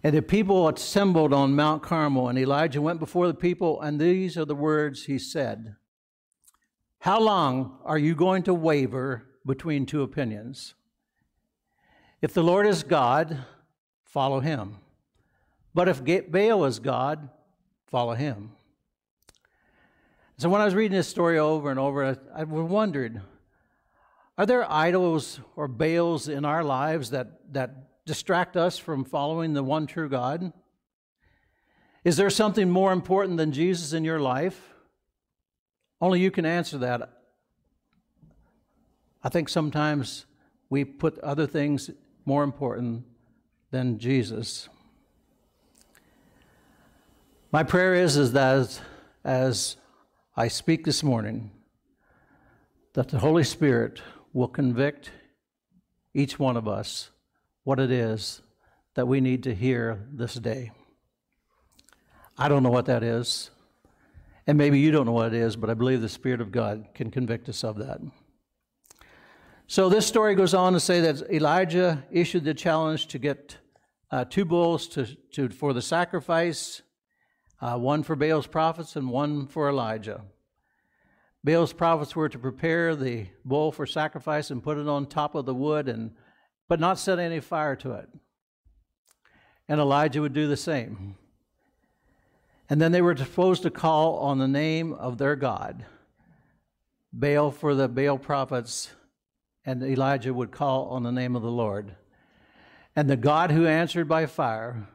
And 0.03 0.15
the 0.15 0.21
people 0.21 0.67
assembled 0.67 1.33
on 1.33 1.55
Mount 1.55 1.83
Carmel, 1.83 2.29
and 2.29 2.39
Elijah 2.39 2.81
went 2.81 3.00
before 3.00 3.27
the 3.27 3.33
people, 3.33 3.81
and 3.81 4.00
these 4.00 4.38
are 4.38 4.45
the 4.45 4.55
words 4.55 5.05
he 5.05 5.19
said 5.19 5.75
How 7.00 7.19
long 7.19 7.77
are 7.83 8.00
you 8.00 8.15
going 8.15 8.43
to 8.43 8.53
waver 8.53 9.27
between 9.45 9.86
two 9.86 10.01
opinions? 10.01 10.74
If 12.21 12.33
the 12.33 12.43
Lord 12.43 12.67
is 12.67 12.83
God, 12.83 13.45
follow 14.03 14.39
him. 14.39 14.77
But 15.73 15.87
if 15.87 16.03
Baal 16.31 16.65
is 16.65 16.79
God, 16.79 17.29
follow 17.87 18.13
him. 18.13 18.51
So 20.37 20.49
when 20.49 20.61
I 20.61 20.65
was 20.65 20.75
reading 20.75 20.97
this 20.97 21.07
story 21.07 21.39
over 21.39 21.71
and 21.71 21.79
over, 21.79 22.17
I 22.35 22.43
wondered 22.43 23.21
are 24.37 24.45
there 24.45 24.71
idols 24.71 25.39
or 25.55 25.67
Baals 25.67 26.27
in 26.27 26.45
our 26.45 26.63
lives 26.63 27.11
that, 27.11 27.53
that 27.53 28.05
distract 28.05 28.57
us 28.57 28.77
from 28.77 29.03
following 29.03 29.53
the 29.53 29.63
one 29.63 29.85
true 29.85 30.09
God? 30.09 30.51
Is 32.03 32.17
there 32.17 32.29
something 32.29 32.69
more 32.69 32.91
important 32.91 33.37
than 33.37 33.51
Jesus 33.51 33.93
in 33.93 34.03
your 34.03 34.19
life? 34.19 34.73
Only 35.99 36.19
you 36.19 36.31
can 36.31 36.45
answer 36.45 36.79
that. 36.79 37.21
I 39.23 39.29
think 39.29 39.49
sometimes 39.49 40.25
we 40.69 40.85
put 40.85 41.19
other 41.19 41.45
things 41.45 41.91
more 42.31 42.45
important 42.45 43.03
than 43.71 44.00
Jesus. 44.00 44.69
My 47.51 47.61
prayer 47.61 47.93
is, 47.93 48.15
is 48.15 48.31
that 48.31 48.55
as, 48.55 48.79
as 49.25 49.75
I 50.38 50.47
speak 50.47 50.85
this 50.85 51.03
morning, 51.03 51.51
that 52.93 53.09
the 53.09 53.19
Holy 53.19 53.43
Spirit 53.43 54.01
will 54.31 54.47
convict 54.47 55.11
each 56.13 56.39
one 56.39 56.55
of 56.55 56.69
us 56.69 57.09
what 57.65 57.81
it 57.81 57.91
is 57.91 58.41
that 58.93 59.09
we 59.09 59.19
need 59.19 59.43
to 59.43 59.53
hear 59.53 60.07
this 60.09 60.35
day. 60.35 60.71
I 62.38 62.47
don't 62.47 62.63
know 62.63 62.69
what 62.69 62.85
that 62.85 63.03
is. 63.03 63.51
And 64.47 64.57
maybe 64.57 64.79
you 64.79 64.91
don't 64.91 65.05
know 65.05 65.11
what 65.11 65.33
it 65.33 65.33
is, 65.33 65.57
but 65.57 65.69
I 65.69 65.73
believe 65.73 66.00
the 66.00 66.07
Spirit 66.07 66.39
of 66.39 66.53
God 66.53 66.88
can 66.95 67.11
convict 67.11 67.50
us 67.50 67.65
of 67.65 67.77
that. 67.79 68.00
So 69.71 69.87
this 69.87 70.05
story 70.05 70.35
goes 70.35 70.53
on 70.53 70.73
to 70.73 70.81
say 70.81 70.99
that 70.99 71.31
Elijah 71.31 72.03
issued 72.11 72.43
the 72.43 72.53
challenge 72.53 73.07
to 73.07 73.17
get 73.17 73.55
uh, 74.11 74.25
two 74.25 74.43
bulls 74.43 74.85
to, 74.89 75.05
to, 75.31 75.47
for 75.47 75.71
the 75.71 75.81
sacrifice, 75.81 76.81
uh, 77.61 77.77
one 77.77 78.03
for 78.03 78.17
Baal's 78.17 78.47
prophets 78.47 78.97
and 78.97 79.09
one 79.09 79.47
for 79.47 79.69
Elijah. 79.69 80.25
Baal's 81.41 81.71
prophets 81.71 82.17
were 82.17 82.27
to 82.27 82.37
prepare 82.37 82.97
the 82.97 83.27
bull 83.45 83.71
for 83.71 83.85
sacrifice 83.85 84.51
and 84.51 84.61
put 84.61 84.77
it 84.77 84.89
on 84.89 85.05
top 85.05 85.35
of 85.35 85.45
the 85.45 85.55
wood, 85.55 85.87
and, 85.87 86.11
but 86.67 86.81
not 86.81 86.99
set 86.99 87.17
any 87.17 87.39
fire 87.39 87.77
to 87.77 87.93
it. 87.93 88.09
And 89.69 89.79
Elijah 89.79 90.19
would 90.19 90.33
do 90.33 90.49
the 90.49 90.57
same. 90.57 91.15
And 92.69 92.81
then 92.81 92.91
they 92.91 93.01
were 93.01 93.15
supposed 93.15 93.63
to 93.63 93.71
call 93.71 94.17
on 94.17 94.37
the 94.37 94.49
name 94.49 94.91
of 94.91 95.17
their 95.17 95.37
God. 95.37 95.85
Baal 97.13 97.51
for 97.51 97.73
the 97.73 97.87
Baal 97.87 98.17
prophets, 98.17 98.89
and 99.65 99.83
Elijah 99.83 100.33
would 100.33 100.51
call 100.51 100.85
on 100.89 101.03
the 101.03 101.11
name 101.11 101.35
of 101.35 101.41
the 101.41 101.51
Lord. 101.51 101.95
And 102.95 103.09
the 103.09 103.17
God 103.17 103.51
who 103.51 103.67
answered 103.67 104.07
by 104.07 104.25
fire, 104.25 104.87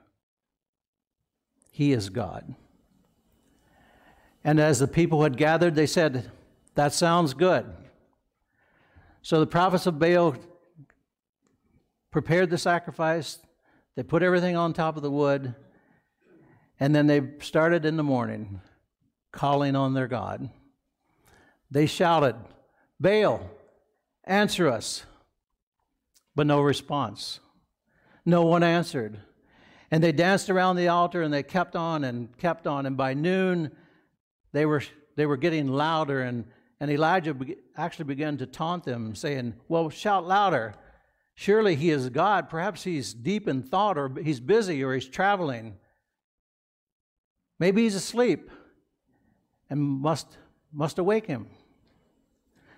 he 1.70 1.92
is 1.92 2.08
God. 2.08 2.54
And 4.44 4.60
as 4.60 4.78
the 4.78 4.88
people 4.88 5.22
had 5.22 5.36
gathered, 5.36 5.74
they 5.74 5.86
said, 5.86 6.30
That 6.74 6.92
sounds 6.92 7.34
good. 7.34 7.66
So 9.22 9.40
the 9.40 9.46
prophets 9.46 9.86
of 9.86 9.98
Baal 9.98 10.36
prepared 12.10 12.50
the 12.50 12.58
sacrifice, 12.58 13.38
they 13.94 14.02
put 14.02 14.22
everything 14.22 14.56
on 14.56 14.72
top 14.72 14.96
of 14.96 15.02
the 15.02 15.10
wood, 15.10 15.54
and 16.78 16.94
then 16.94 17.06
they 17.06 17.22
started 17.40 17.84
in 17.84 17.96
the 17.96 18.02
morning 18.02 18.60
calling 19.32 19.74
on 19.74 19.94
their 19.94 20.06
God. 20.06 20.48
They 21.70 21.86
shouted, 21.86 22.36
Baal, 23.00 23.50
answer 24.26 24.68
us. 24.68 25.04
But 26.34 26.46
no 26.46 26.60
response. 26.60 27.40
No 28.24 28.44
one 28.44 28.62
answered. 28.62 29.18
And 29.90 30.02
they 30.02 30.12
danced 30.12 30.50
around 30.50 30.76
the 30.76 30.88
altar 30.88 31.22
and 31.22 31.32
they 31.32 31.42
kept 31.42 31.76
on 31.76 32.04
and 32.04 32.36
kept 32.36 32.66
on. 32.66 32.86
And 32.86 32.96
by 32.96 33.14
noon, 33.14 33.70
they 34.52 34.66
were, 34.66 34.82
they 35.16 35.26
were 35.26 35.36
getting 35.36 35.68
louder. 35.68 36.20
And, 36.22 36.44
and 36.80 36.90
Elijah 36.90 37.34
be, 37.34 37.56
actually 37.76 38.04
began 38.06 38.36
to 38.38 38.46
taunt 38.46 38.84
them, 38.84 39.14
saying, 39.14 39.54
Well, 39.68 39.88
shout 39.88 40.26
louder. 40.26 40.74
Surely 41.34 41.74
he 41.74 41.90
is 41.90 42.08
God. 42.08 42.48
Perhaps 42.48 42.84
he's 42.84 43.14
deep 43.14 43.46
in 43.46 43.62
thought, 43.62 43.98
or 43.98 44.10
he's 44.22 44.40
busy, 44.40 44.82
or 44.82 44.94
he's 44.94 45.08
traveling. 45.08 45.76
Maybe 47.58 47.82
he's 47.82 47.94
asleep 47.94 48.50
and 49.70 49.80
must, 49.80 50.36
must 50.72 50.98
awake 50.98 51.26
him. 51.26 51.48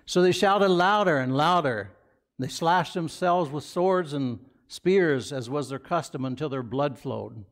So 0.09 0.23
they 0.23 0.31
shouted 0.31 0.69
louder 0.69 1.19
and 1.19 1.37
louder. 1.37 1.91
They 2.39 2.47
slashed 2.47 2.95
themselves 2.95 3.51
with 3.51 3.63
swords 3.63 4.11
and 4.11 4.39
spears, 4.67 5.31
as 5.31 5.51
was 5.51 5.69
their 5.69 5.77
custom, 5.77 6.25
until 6.25 6.49
their 6.49 6.63
blood 6.63 6.97
flowed. 6.97 7.45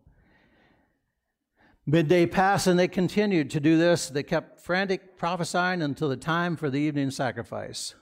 Midday 1.85 2.25
passed, 2.25 2.65
and 2.65 2.79
they 2.79 2.87
continued 2.87 3.51
to 3.51 3.59
do 3.59 3.77
this. 3.77 4.09
They 4.09 4.23
kept 4.23 4.59
frantic 4.59 5.17
prophesying 5.19 5.83
until 5.83 6.09
the 6.09 6.17
time 6.17 6.57
for 6.57 6.71
the 6.71 6.79
evening 6.79 7.11
sacrifice. 7.11 7.93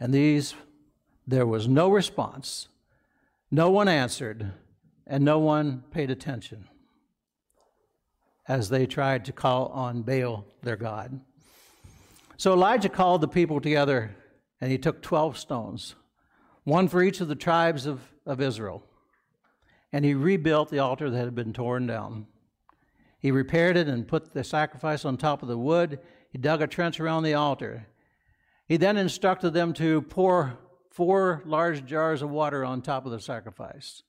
And 0.00 0.14
these, 0.14 0.54
there 1.26 1.46
was 1.46 1.68
no 1.68 1.90
response. 1.90 2.68
No 3.50 3.68
one 3.68 3.88
answered, 3.88 4.52
and 5.06 5.22
no 5.22 5.38
one 5.38 5.84
paid 5.90 6.10
attention 6.10 6.66
as 8.48 8.70
they 8.70 8.86
tried 8.86 9.26
to 9.26 9.32
call 9.32 9.66
on 9.66 10.00
Baal, 10.00 10.46
their 10.62 10.76
God. 10.76 11.20
So 12.36 12.52
Elijah 12.52 12.88
called 12.88 13.20
the 13.20 13.28
people 13.28 13.60
together, 13.60 14.16
and 14.60 14.70
he 14.70 14.78
took 14.78 15.02
12 15.02 15.38
stones 15.38 15.94
one 16.64 16.88
for 16.88 17.02
each 17.02 17.20
of 17.20 17.28
the 17.28 17.34
tribes 17.34 17.86
of, 17.86 18.00
of 18.26 18.40
Israel. 18.40 18.82
And 19.92 20.04
he 20.04 20.14
rebuilt 20.14 20.70
the 20.70 20.80
altar 20.80 21.10
that 21.10 21.24
had 21.24 21.34
been 21.34 21.52
torn 21.52 21.86
down. 21.86 22.26
He 23.18 23.30
repaired 23.30 23.76
it 23.76 23.86
and 23.86 24.08
put 24.08 24.32
the 24.32 24.42
sacrifice 24.42 25.04
on 25.04 25.16
top 25.16 25.42
of 25.42 25.48
the 25.48 25.58
wood. 25.58 26.00
He 26.30 26.38
dug 26.38 26.62
a 26.62 26.66
trench 26.66 26.98
around 26.98 27.22
the 27.22 27.34
altar. 27.34 27.86
He 28.66 28.76
then 28.76 28.96
instructed 28.96 29.52
them 29.52 29.72
to 29.74 30.02
pour 30.02 30.58
four 30.90 31.42
large 31.44 31.84
jars 31.86 32.22
of 32.22 32.30
water 32.30 32.64
on 32.64 32.80
top 32.80 33.04
of 33.04 33.12
the 33.12 33.20
sacrifice, 33.20 34.02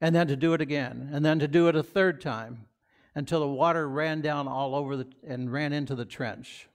and 0.00 0.14
then 0.14 0.28
to 0.28 0.36
do 0.36 0.54
it 0.54 0.60
again, 0.60 1.10
and 1.12 1.24
then 1.24 1.38
to 1.38 1.48
do 1.48 1.68
it 1.68 1.76
a 1.76 1.82
third 1.82 2.20
time 2.20 2.66
until 3.14 3.40
the 3.40 3.48
water 3.48 3.88
ran 3.88 4.20
down 4.20 4.48
all 4.48 4.74
over 4.74 4.96
the, 4.96 5.06
and 5.26 5.52
ran 5.52 5.72
into 5.72 5.94
the 5.94 6.04
trench. 6.04 6.68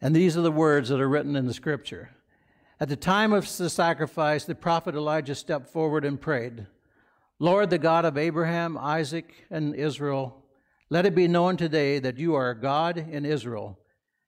And 0.00 0.14
these 0.14 0.36
are 0.36 0.42
the 0.42 0.52
words 0.52 0.88
that 0.90 1.00
are 1.00 1.08
written 1.08 1.36
in 1.36 1.46
the 1.46 1.54
scripture. 1.54 2.10
At 2.78 2.88
the 2.88 2.96
time 2.96 3.32
of 3.32 3.44
the 3.56 3.70
sacrifice, 3.70 4.44
the 4.44 4.54
prophet 4.54 4.94
Elijah 4.94 5.34
stepped 5.34 5.68
forward 5.68 6.04
and 6.04 6.20
prayed, 6.20 6.66
Lord, 7.38 7.70
the 7.70 7.78
God 7.78 8.04
of 8.04 8.16
Abraham, 8.18 8.76
Isaac, 8.78 9.46
and 9.50 9.74
Israel, 9.74 10.42
let 10.88 11.06
it 11.06 11.14
be 11.14 11.28
known 11.28 11.56
today 11.56 11.98
that 11.98 12.18
you 12.18 12.34
are 12.34 12.54
God 12.54 12.98
in 12.98 13.24
Israel, 13.24 13.78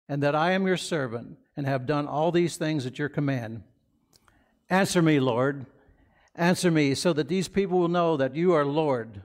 and 0.09 0.23
that 0.23 0.35
I 0.35 0.53
am 0.53 0.67
your 0.67 0.77
servant, 0.77 1.39
and 1.57 1.67
have 1.67 1.87
done 1.87 2.07
all 2.07 2.33
these 2.33 2.57
things 2.57 2.87
at 2.87 2.99
your 2.99 3.09
command. 3.09 3.63
Answer 4.71 5.03
me, 5.03 5.21
Lord. 5.21 5.67
Answer 6.35 6.71
me, 6.71 6.95
so 6.95 7.13
that 7.13 7.29
these 7.29 7.49
people 7.49 7.79
will 7.79 7.89
know 7.89 8.17
that 8.17 8.35
you 8.35 8.53
are 8.53 8.65
Lord, 8.65 9.23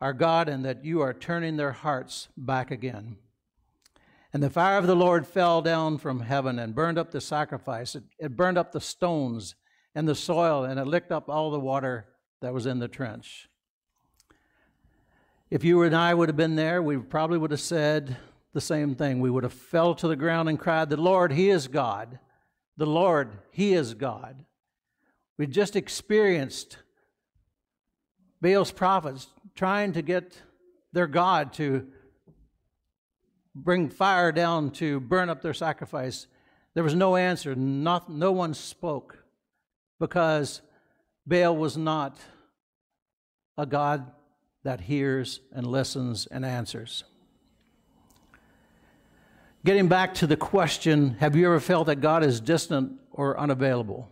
our 0.00 0.12
God, 0.12 0.48
and 0.48 0.64
that 0.64 0.84
you 0.84 1.00
are 1.00 1.14
turning 1.14 1.56
their 1.56 1.72
hearts 1.72 2.28
back 2.36 2.70
again. 2.70 3.16
And 4.32 4.42
the 4.42 4.50
fire 4.50 4.78
of 4.78 4.86
the 4.86 4.96
Lord 4.96 5.26
fell 5.26 5.62
down 5.62 5.98
from 5.98 6.20
heaven 6.20 6.58
and 6.58 6.74
burned 6.74 6.98
up 6.98 7.10
the 7.10 7.20
sacrifice. 7.20 7.94
It, 7.94 8.04
it, 8.18 8.36
burned 8.36 8.58
up 8.58 8.72
the 8.72 8.80
stones 8.80 9.54
and 9.94 10.06
the 10.06 10.14
soil, 10.14 10.64
and 10.64 10.78
it 10.78 10.86
licked 10.86 11.12
up 11.12 11.28
all 11.28 11.50
the 11.50 11.60
water 11.60 12.06
that 12.42 12.52
was 12.52 12.66
in 12.66 12.78
the 12.78 12.88
trench. 12.88 13.48
If 15.48 15.64
you 15.64 15.82
and 15.82 15.94
I 15.94 16.12
would 16.12 16.28
have 16.28 16.36
been 16.36 16.56
there, 16.56 16.82
we 16.82 16.96
probably 16.98 17.38
would 17.38 17.52
have 17.52 17.60
said 17.60 18.16
the 18.52 18.60
same 18.60 18.94
thing. 18.94 19.20
We 19.20 19.30
would 19.30 19.44
have 19.44 19.52
fell 19.52 19.94
to 19.94 20.08
the 20.08 20.16
ground 20.16 20.48
and 20.48 20.58
cried, 20.58 20.90
The 20.90 20.96
Lord, 20.96 21.32
He 21.32 21.50
is 21.50 21.68
God. 21.68 22.18
The 22.76 22.86
Lord, 22.86 23.38
He 23.52 23.72
is 23.74 23.94
God. 23.94 24.44
We 25.38 25.46
just 25.46 25.76
experienced 25.76 26.78
Baal's 28.40 28.72
prophets 28.72 29.28
trying 29.54 29.92
to 29.92 30.02
get 30.02 30.40
their 30.92 31.06
God 31.06 31.52
to 31.54 31.86
bring 33.56 33.88
fire 33.88 34.32
down 34.32 34.70
to 34.70 35.00
burn 35.00 35.30
up 35.30 35.40
their 35.40 35.54
sacrifice. 35.54 36.26
There 36.74 36.84
was 36.84 36.94
no 36.94 37.16
answer. 37.16 37.54
Not, 37.54 38.10
no 38.10 38.30
one 38.32 38.52
spoke 38.54 39.24
because 39.98 40.60
Baal 41.26 41.56
was 41.56 41.76
not 41.76 42.18
a 43.56 43.64
God 43.64 44.12
that 44.62 44.82
hears 44.82 45.40
and 45.52 45.66
listens 45.66 46.26
and 46.26 46.44
answers. 46.44 47.04
Getting 49.64 49.88
back 49.88 50.14
to 50.14 50.26
the 50.26 50.36
question 50.36 51.16
have 51.18 51.34
you 51.34 51.46
ever 51.46 51.60
felt 51.60 51.86
that 51.86 51.96
God 51.96 52.22
is 52.22 52.40
distant 52.40 53.00
or 53.10 53.38
unavailable? 53.40 54.10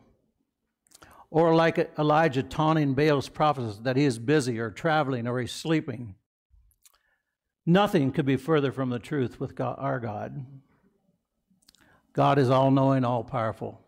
Or 1.31 1.55
like 1.55 1.91
Elijah 1.99 2.43
taunting 2.43 2.95
Baal's 2.95 3.29
prophets 3.29 3.79
that 3.83 3.97
he 3.97 4.05
is 4.05 4.19
busy 4.19 4.59
or 4.59 4.71
traveling 4.71 5.27
or 5.27 5.39
he's 5.41 5.53
sleeping. 5.53 6.15
Nothing 7.67 8.13
could 8.13 8.27
be 8.27 8.37
further 8.37 8.73
from 8.73 8.91
the 8.91 8.99
truth 8.99 9.41
with 9.41 9.55
God, 9.55 9.77
our 9.79 9.99
God. 9.99 10.45
God 12.13 12.39
is 12.39 12.51
all 12.51 12.71
knowing, 12.71 13.05
all 13.05 13.25
powerful. 13.25 13.81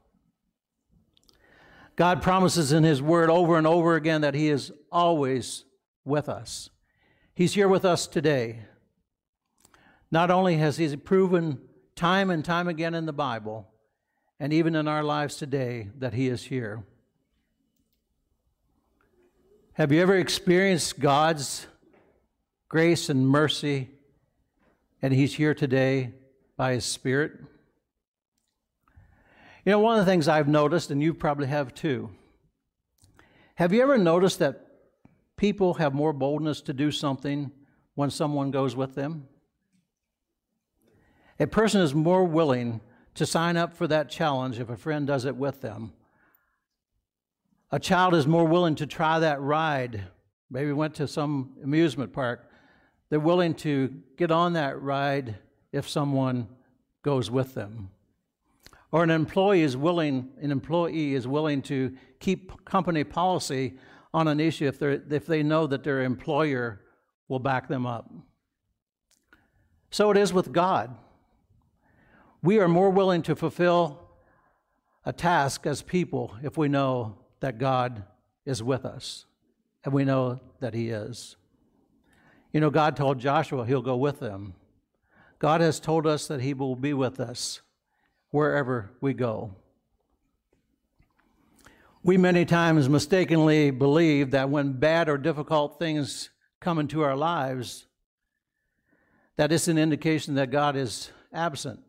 God 1.95 2.23
promises 2.23 2.73
in 2.73 2.85
His 2.85 3.01
Word 3.01 3.31
over 3.31 3.57
and 3.57 3.67
over 3.67 3.95
again 3.95 4.23
that 4.23 4.35
He 4.35 4.49
is 4.49 4.73
always 4.91 5.65
with 6.05 6.29
us. 6.29 6.71
He's 7.35 7.55
here 7.55 7.69
with 7.69 7.85
us 7.85 8.07
today. 8.07 8.61
Not 10.11 10.31
only 10.31 10.57
has 10.57 10.77
He 10.77 10.97
proven 10.97 11.61
time 11.95 12.31
and 12.31 12.45
time 12.45 12.69
again 12.69 12.95
in 12.95 13.07
the 13.07 13.13
Bible, 13.13 13.69
and 14.39 14.53
even 14.53 14.75
in 14.75 14.89
our 14.89 15.03
lives 15.03 15.37
today, 15.37 15.89
that 15.99 16.15
He 16.15 16.29
is 16.29 16.45
here. 16.45 16.85
Have 19.75 19.93
you 19.93 20.01
ever 20.01 20.17
experienced 20.17 21.01
God's 21.01 21.67
grace 22.69 23.09
and 23.09 23.27
mercy, 23.27 23.91
and 25.03 25.13
He's 25.13 25.35
here 25.35 25.55
today 25.55 26.13
by 26.57 26.73
His 26.73 26.85
Spirit. 26.85 27.33
You 29.65 29.73
know, 29.73 29.79
one 29.79 29.99
of 29.99 30.05
the 30.05 30.11
things 30.11 30.29
I've 30.29 30.49
noticed, 30.49 30.91
and 30.91 31.03
you 31.03 31.15
probably 31.15 31.47
have 31.47 31.75
too, 31.75 32.11
have 33.57 33.73
you 33.73 33.83
ever 33.83 33.99
noticed 33.99 34.39
that 34.41 34.67
people 35.37 35.75
have 35.75 35.95
more 35.95 36.13
boldness 36.13 36.61
to 36.63 36.73
do 36.73 36.91
something 36.91 37.51
when 37.95 38.11
someone 38.11 38.51
goes 38.51 38.77
with 38.77 38.95
them? 38.95 39.29
A 41.39 41.47
person 41.47 41.81
is 41.81 41.95
more 41.95 42.25
willing 42.25 42.81
to 43.15 43.27
sign 43.27 43.57
up 43.57 43.75
for 43.75 43.87
that 43.87 44.11
challenge 44.11 44.59
if 44.59 44.69
a 44.69 44.77
friend 44.77 45.07
does 45.07 45.25
it 45.25 45.37
with 45.37 45.61
them. 45.63 45.93
A 47.71 47.79
child 47.79 48.15
is 48.15 48.27
more 48.27 48.45
willing 48.45 48.75
to 48.77 48.87
try 48.87 49.19
that 49.19 49.41
ride 49.41 50.05
maybe 50.51 50.73
went 50.73 50.95
to 50.95 51.09
some 51.09 51.53
amusement 51.63 52.13
park, 52.13 52.51
they're 53.09 53.21
willing 53.21 53.55
to 53.55 53.95
get 54.17 54.31
on 54.31 54.55
that 54.55 54.81
ride 54.81 55.37
if 55.73 55.89
someone 55.89 56.49
goes 57.03 57.31
with 57.31 57.55
them. 57.55 57.91
Or 58.93 59.03
an 59.03 59.11
employee 59.11 59.63
is 59.63 59.77
willing, 59.77 60.31
an 60.41 60.51
employee 60.51 61.15
is 61.15 61.27
willing 61.27 61.63
to 61.63 61.95
keep 62.19 62.65
company 62.65 63.05
policy 63.05 63.79
on 64.15 64.29
an 64.29 64.41
issue 64.41 64.67
if, 64.67 64.83
if 64.83 65.27
they 65.27 65.43
know 65.43 65.67
that 65.67 65.85
their 65.85 66.03
employer 66.03 66.81
will 67.29 67.39
back 67.39 67.69
them 67.69 67.87
up. 67.87 68.11
So 69.91 70.11
it 70.11 70.17
is 70.17 70.33
with 70.33 70.53
God. 70.53 70.97
We 72.43 72.59
are 72.59 72.69
more 72.69 72.91
willing 72.91 73.23
to 73.23 73.37
fulfill 73.37 74.01
a 75.05 75.13
task 75.13 75.67
as 75.67 75.83
people 75.83 76.37
if 76.43 76.57
we 76.57 76.69
know 76.69 77.19
that 77.41 77.59
God 77.59 78.05
is 78.45 78.63
with 78.63 78.85
us 78.85 79.27
and 79.85 79.93
we 79.93 80.05
know 80.05 80.41
that 80.61 80.75
He 80.75 80.91
is. 80.91 81.37
You 82.57 82.61
know, 82.61 82.71
God 82.71 82.97
told 82.97 83.19
Joshua 83.19 83.67
He'll 83.67 83.83
go 83.83 83.99
with 83.99 84.19
them. 84.19 84.55
God 85.39 85.61
has 85.61 85.79
told 85.79 86.07
us 86.07 86.27
that 86.29 86.41
He 86.41 86.55
will 86.55 86.75
be 86.75 86.95
with 86.95 87.21
us 87.21 87.61
wherever 88.31 88.93
we 89.03 89.13
go. 89.13 89.55
We 92.03 92.17
many 92.17 92.47
times 92.47 92.89
mistakenly 92.89 93.71
believe 93.71 94.31
that 94.31 94.49
when 94.49 94.73
bad 94.73 95.11
or 95.11 95.19
difficult 95.19 95.79
things 95.79 96.31
come 96.59 96.79
into 96.79 97.03
our 97.03 97.15
lives, 97.15 97.89
that 99.37 99.53
it's 99.53 99.69
an 99.69 99.77
indication 99.77 100.37
that 100.37 100.51
God 100.51 100.77
is 100.77 101.11
absent. 101.35 101.81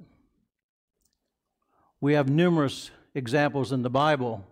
We 2.01 2.15
have 2.15 2.27
numerous 2.29 2.91
examples 3.15 3.71
in 3.71 3.83
the 3.83 3.89
Bible 3.89 4.45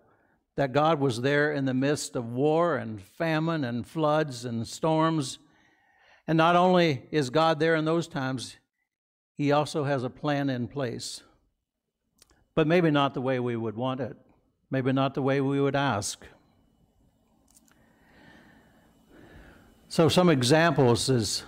that 0.55 0.71
God 0.71 1.01
was 1.01 1.19
there 1.19 1.51
in 1.51 1.65
the 1.65 1.73
midst 1.73 2.15
of 2.15 2.31
war 2.31 2.77
and 2.77 3.01
famine 3.01 3.65
and 3.65 3.85
floods 3.85 4.45
and 4.45 4.65
storms. 4.65 5.39
And 6.27 6.37
not 6.37 6.55
only 6.55 7.03
is 7.11 7.29
God 7.29 7.59
there 7.59 7.75
in 7.75 7.85
those 7.85 8.07
times, 8.07 8.57
He 9.37 9.51
also 9.51 9.83
has 9.83 10.03
a 10.03 10.09
plan 10.09 10.49
in 10.49 10.67
place. 10.67 11.21
But 12.55 12.67
maybe 12.67 12.89
not 12.89 13.13
the 13.13 13.21
way 13.21 13.39
we 13.39 13.55
would 13.55 13.75
want 13.75 13.99
it, 13.99 14.15
maybe 14.71 14.93
not 14.93 15.13
the 15.13 15.21
way 15.21 15.41
we 15.41 15.59
would 15.59 15.75
ask. 15.75 16.25
So, 19.87 20.09
some 20.09 20.29
examples 20.29 21.09
is 21.09 21.43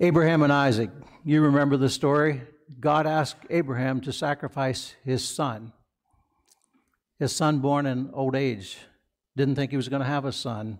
Abraham 0.00 0.42
and 0.42 0.52
Isaac. 0.52 0.90
You 1.24 1.42
remember 1.42 1.76
the 1.76 1.88
story? 1.88 2.42
God 2.80 3.06
asked 3.06 3.44
Abraham 3.50 4.00
to 4.02 4.12
sacrifice 4.12 4.94
his 5.04 5.26
son. 5.26 5.72
His 7.18 7.34
son, 7.34 7.58
born 7.58 7.84
in 7.86 8.10
old 8.12 8.36
age, 8.36 8.78
didn't 9.36 9.56
think 9.56 9.70
he 9.70 9.76
was 9.76 9.88
going 9.88 10.02
to 10.02 10.08
have 10.08 10.24
a 10.24 10.32
son. 10.32 10.78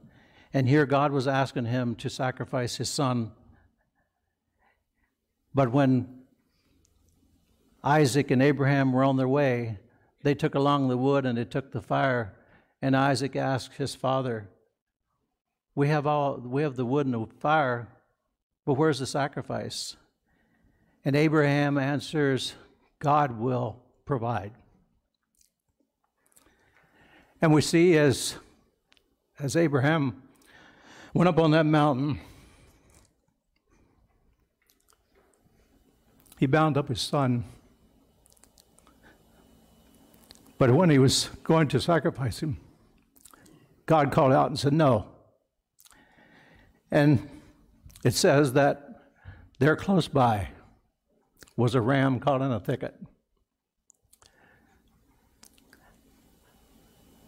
And 0.52 0.68
here 0.68 0.86
God 0.86 1.12
was 1.12 1.28
asking 1.28 1.66
him 1.66 1.94
to 1.96 2.08
sacrifice 2.08 2.76
his 2.76 2.88
son. 2.88 3.32
But 5.54 5.72
when 5.72 6.22
Isaac 7.82 8.30
and 8.30 8.42
Abraham 8.42 8.92
were 8.92 9.04
on 9.04 9.16
their 9.16 9.28
way, 9.28 9.78
they 10.22 10.34
took 10.34 10.54
along 10.54 10.88
the 10.88 10.96
wood 10.96 11.26
and 11.26 11.38
they 11.38 11.44
took 11.44 11.72
the 11.72 11.82
fire. 11.82 12.34
And 12.80 12.96
Isaac 12.96 13.36
asked 13.36 13.74
his 13.74 13.94
father, 13.94 14.48
We 15.74 15.88
have 15.88 16.06
all 16.06 16.38
we 16.38 16.62
have 16.62 16.76
the 16.76 16.86
wood 16.86 17.06
and 17.06 17.14
the 17.14 17.26
fire, 17.38 17.88
but 18.64 18.74
where's 18.74 18.98
the 18.98 19.06
sacrifice? 19.06 19.96
And 21.04 21.14
Abraham 21.14 21.78
answers, 21.78 22.54
God 22.98 23.38
will 23.38 23.76
provide. 24.04 24.52
And 27.40 27.54
we 27.54 27.60
see 27.60 27.96
as, 27.96 28.34
as 29.38 29.54
Abraham 29.54 30.22
went 31.18 31.26
up 31.26 31.38
on 31.40 31.50
that 31.50 31.66
mountain, 31.66 32.20
he 36.38 36.46
bound 36.46 36.76
up 36.76 36.87
his 36.87 37.00
son. 37.00 37.42
But 40.59 40.70
when 40.70 40.90
he 40.90 40.98
was 41.00 41.28
going 41.42 41.66
to 41.68 41.81
sacrifice 41.81 42.38
him, 42.38 42.59
God 43.87 44.12
called 44.12 44.33
out 44.33 44.46
and 44.46 44.57
said, 44.57 44.72
No. 44.72 45.07
And 46.88 47.28
it 48.04 48.14
says 48.14 48.52
that 48.52 49.02
they're 49.59 49.74
close 49.74 50.07
by 50.07 50.50
was 51.57 51.74
a 51.74 51.81
ram 51.81 52.20
caught 52.20 52.42
in 52.42 52.52
a 52.52 52.61
thicket. 52.61 52.94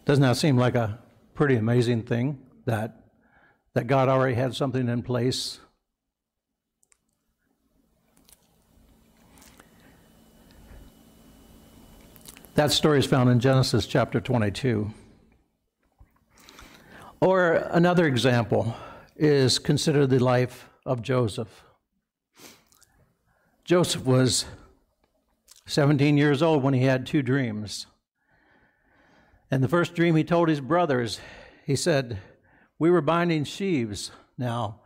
Doesn't 0.05 0.21
that 0.21 0.37
seem 0.37 0.55
like 0.55 0.75
a 0.75 0.97
pretty 1.33 1.57
amazing 1.57 2.03
thing 2.03 2.39
that, 2.63 3.00
that 3.73 3.87
God 3.87 4.09
already 4.09 4.35
had 4.35 4.55
something 4.55 4.87
in 4.87 5.03
place? 5.03 5.59
That 12.55 12.71
story 12.71 12.99
is 12.99 13.05
found 13.05 13.29
in 13.29 13.39
Genesis 13.39 13.85
chapter 13.85 14.19
22. 14.19 14.91
Or 17.21 17.53
another 17.71 18.05
example 18.05 18.75
is 19.15 19.57
consider 19.57 20.05
the 20.05 20.19
life 20.19 20.69
of 20.85 21.01
Joseph. 21.01 21.63
Joseph 23.63 24.03
was 24.03 24.45
17 25.65 26.17
years 26.17 26.41
old 26.41 26.61
when 26.61 26.73
he 26.73 26.83
had 26.83 27.05
two 27.05 27.21
dreams. 27.21 27.87
And 29.49 29.63
the 29.63 29.69
first 29.69 29.95
dream 29.95 30.15
he 30.15 30.23
told 30.23 30.49
his 30.49 30.59
brothers, 30.59 31.21
he 31.65 31.75
said, 31.75 32.19
We 32.81 32.89
were 32.89 33.01
binding 33.01 33.43
sheaves. 33.43 34.09
Now, 34.39 34.81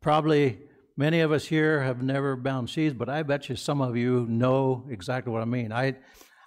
probably 0.00 0.58
many 0.96 1.20
of 1.20 1.30
us 1.30 1.44
here 1.44 1.80
have 1.80 2.02
never 2.02 2.34
bound 2.34 2.68
sheaves, 2.68 2.92
but 2.92 3.08
I 3.08 3.22
bet 3.22 3.48
you 3.48 3.54
some 3.54 3.80
of 3.80 3.96
you 3.96 4.26
know 4.28 4.84
exactly 4.90 5.32
what 5.32 5.42
I 5.42 5.44
mean. 5.44 5.70
I, 5.70 5.94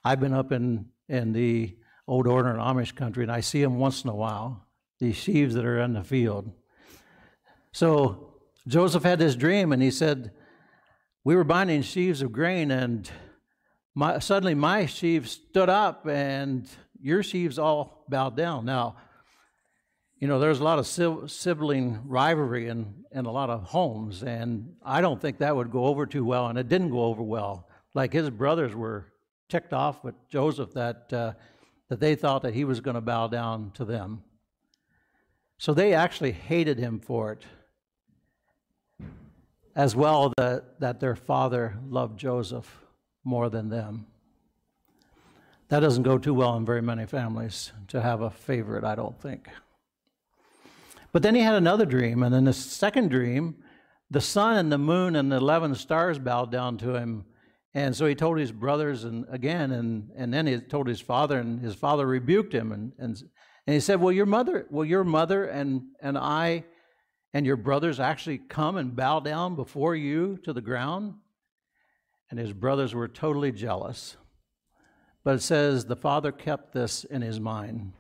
I've 0.04 0.20
been 0.20 0.34
up 0.34 0.52
in, 0.52 0.88
in 1.08 1.32
the 1.32 1.78
old 2.06 2.28
order 2.28 2.50
in 2.50 2.58
Amish 2.58 2.96
country, 2.96 3.24
and 3.24 3.32
I 3.32 3.40
see 3.40 3.62
them 3.62 3.80
once 3.80 4.04
in 4.04 4.10
a 4.10 4.14
while, 4.14 4.68
these 5.00 5.16
sheaves 5.16 5.56
that 5.56 5.64
are 5.64 5.80
in 5.80 5.94
the 5.94 6.04
field. 6.04 6.52
So 7.72 8.34
Joseph 8.68 9.04
had 9.04 9.20
this 9.20 9.38
dream, 9.38 9.72
and 9.72 9.82
he 9.82 9.92
said, 9.92 10.34
we 11.24 11.34
were 11.34 11.46
binding 11.46 11.82
sheaves 11.82 12.22
of 12.22 12.34
grain, 12.34 12.72
and 12.72 13.10
my, 13.96 14.20
suddenly 14.20 14.54
my 14.54 14.86
sheaves 14.86 15.32
stood 15.32 15.70
up, 15.70 16.06
and 16.08 16.68
your 17.02 17.24
sheaves 17.24 17.58
all 17.58 18.04
bowed 18.10 18.36
down. 18.36 18.66
Now, 18.66 18.98
you 20.20 20.28
know, 20.28 20.40
there's 20.40 20.60
a 20.60 20.64
lot 20.64 20.80
of 20.80 20.88
sibling 21.32 22.02
rivalry 22.06 22.68
in, 22.68 23.06
in 23.12 23.26
a 23.26 23.32
lot 23.32 23.50
of 23.50 23.64
homes, 23.64 24.22
and 24.22 24.76
I 24.84 25.00
don't 25.00 25.20
think 25.22 25.38
that 25.38 25.56
would 25.56 25.72
go 25.72 25.86
over 25.86 26.06
too 26.06 26.26
well, 26.26 26.48
and 26.48 26.60
it 26.60 26.68
didn't 26.68 26.90
go 26.90 27.04
over 27.04 27.24
well. 27.24 27.70
Like 27.94 28.12
his 28.12 28.30
brothers 28.30 28.76
were 28.76 29.08
ticked 29.48 29.72
off 29.72 30.04
with 30.04 30.16
Joseph 30.28 30.74
that, 30.74 31.12
uh, 31.14 31.34
that 31.88 32.02
they 32.02 32.16
thought 32.16 32.42
that 32.42 32.54
he 32.54 32.66
was 32.66 32.82
going 32.82 32.96
to 32.96 33.02
bow 33.02 33.28
down 33.28 33.72
to 33.76 33.86
them. 33.86 34.24
So 35.58 35.74
they 35.74 35.94
actually 35.94 36.34
hated 36.34 36.78
him 36.78 37.00
for 37.00 37.32
it 37.32 37.44
as 39.76 39.96
well 39.96 40.34
that, 40.38 40.80
that 40.82 41.00
their 41.00 41.16
father 41.16 41.78
loved 41.88 42.20
Joseph 42.20 42.84
more 43.24 43.50
than 43.50 43.70
them. 43.70 44.08
That 45.70 45.80
doesn't 45.80 46.04
go 46.04 46.18
too 46.18 46.34
well 46.34 46.58
in 46.58 46.66
very 46.66 46.82
many 46.82 47.06
families 47.06 47.72
to 47.88 48.02
have 48.02 48.22
a 48.22 48.30
favorite, 48.30 48.84
I 48.84 48.96
don't 48.96 49.20
think. 49.22 49.48
But 51.12 51.24
then 51.24 51.36
he 51.36 51.42
had 51.42 51.56
another 51.56 51.86
dream, 51.86 52.24
and 52.24 52.34
in 52.36 52.46
the 52.46 52.54
second 52.54 53.10
dream, 53.10 53.56
the 54.12 54.22
sun 54.22 54.58
and 54.58 54.72
the 54.72 54.78
moon 54.78 55.16
and 55.16 55.32
the 55.32 55.38
11 55.38 55.76
stars 55.76 56.20
bowed 56.20 56.52
down 56.52 56.78
to 56.80 56.96
him. 56.96 57.26
And 57.74 57.96
so 57.96 58.06
he 58.06 58.16
told 58.16 58.40
his 58.40 58.52
brothers 58.52 59.04
and 59.04 59.26
again, 59.30 59.72
and, 59.72 60.10
and 60.16 60.34
then 60.34 60.48
he 60.48 60.60
told 60.60 60.88
his 60.88 61.02
father, 61.02 61.40
and 61.40 61.62
his 61.62 61.76
father 61.76 62.06
rebuked 62.06 62.54
him. 62.54 62.72
And, 62.72 62.94
and, 62.98 63.22
and 63.68 63.74
he 63.76 63.80
said, 63.80 64.02
Well, 64.02 64.12
your 64.12 64.26
mother, 64.26 64.66
well, 64.72 64.86
your 64.86 65.04
mother 65.04 65.46
and, 65.46 65.84
and 66.02 66.18
I 66.18 66.66
and 67.34 67.46
your 67.46 67.58
brothers 67.58 68.00
actually 68.00 68.40
come 68.40 68.78
and 68.78 68.96
bow 68.96 69.20
down 69.20 69.56
before 69.56 69.96
you 69.96 70.40
to 70.44 70.54
the 70.54 70.62
ground? 70.62 71.16
And 72.30 72.40
his 72.40 72.54
brothers 72.54 72.94
were 72.94 73.08
totally 73.08 73.52
jealous. 73.52 74.18
But 75.24 75.36
it 75.36 75.42
says 75.42 75.86
the 75.86 75.96
father 75.96 76.32
kept 76.32 76.74
this 76.74 77.04
in 77.04 77.22
his 77.22 77.40
mind. 77.40 77.94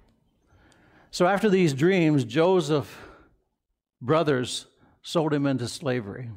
So 1.12 1.28
after 1.28 1.50
these 1.50 1.74
dreams, 1.74 2.24
Joseph's 2.24 2.94
brothers 4.02 4.68
sold 5.02 5.34
him 5.34 5.46
into 5.46 5.68
slavery. 5.68 6.30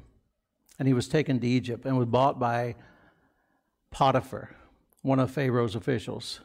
And 0.79 0.89
he 0.89 0.95
was 0.95 1.09
taken 1.09 1.39
to 1.39 1.47
Egypt 1.47 1.85
and 1.85 1.97
was 1.97 2.07
bought 2.07 2.39
by 2.41 2.75
Potiphar, 3.91 4.51
one 5.03 5.21
of 5.21 5.31
Pharaoh's 5.31 5.77
officials. 5.77 6.41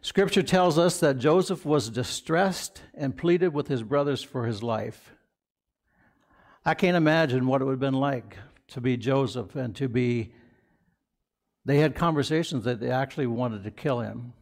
Scripture 0.00 0.42
tells 0.42 0.78
us 0.78 1.00
that 1.00 1.18
Joseph 1.18 1.64
was 1.64 1.90
distressed 1.90 2.82
and 2.94 3.16
pleaded 3.16 3.52
with 3.52 3.68
his 3.68 3.82
brothers 3.82 4.22
for 4.22 4.46
his 4.46 4.62
life. 4.62 5.12
I 6.64 6.74
can't 6.74 6.96
imagine 6.96 7.46
what 7.46 7.60
it 7.60 7.64
would 7.64 7.72
have 7.72 7.80
been 7.80 7.94
like 7.94 8.36
to 8.68 8.80
be 8.80 8.96
Joseph 8.96 9.54
and 9.54 9.74
to 9.76 9.88
be. 9.88 10.32
They 11.64 11.78
had 11.78 11.94
conversations 11.94 12.64
that 12.64 12.80
they 12.80 12.90
actually 12.90 13.26
wanted 13.26 13.64
to 13.64 13.70
kill 13.70 14.00
him. 14.00 14.32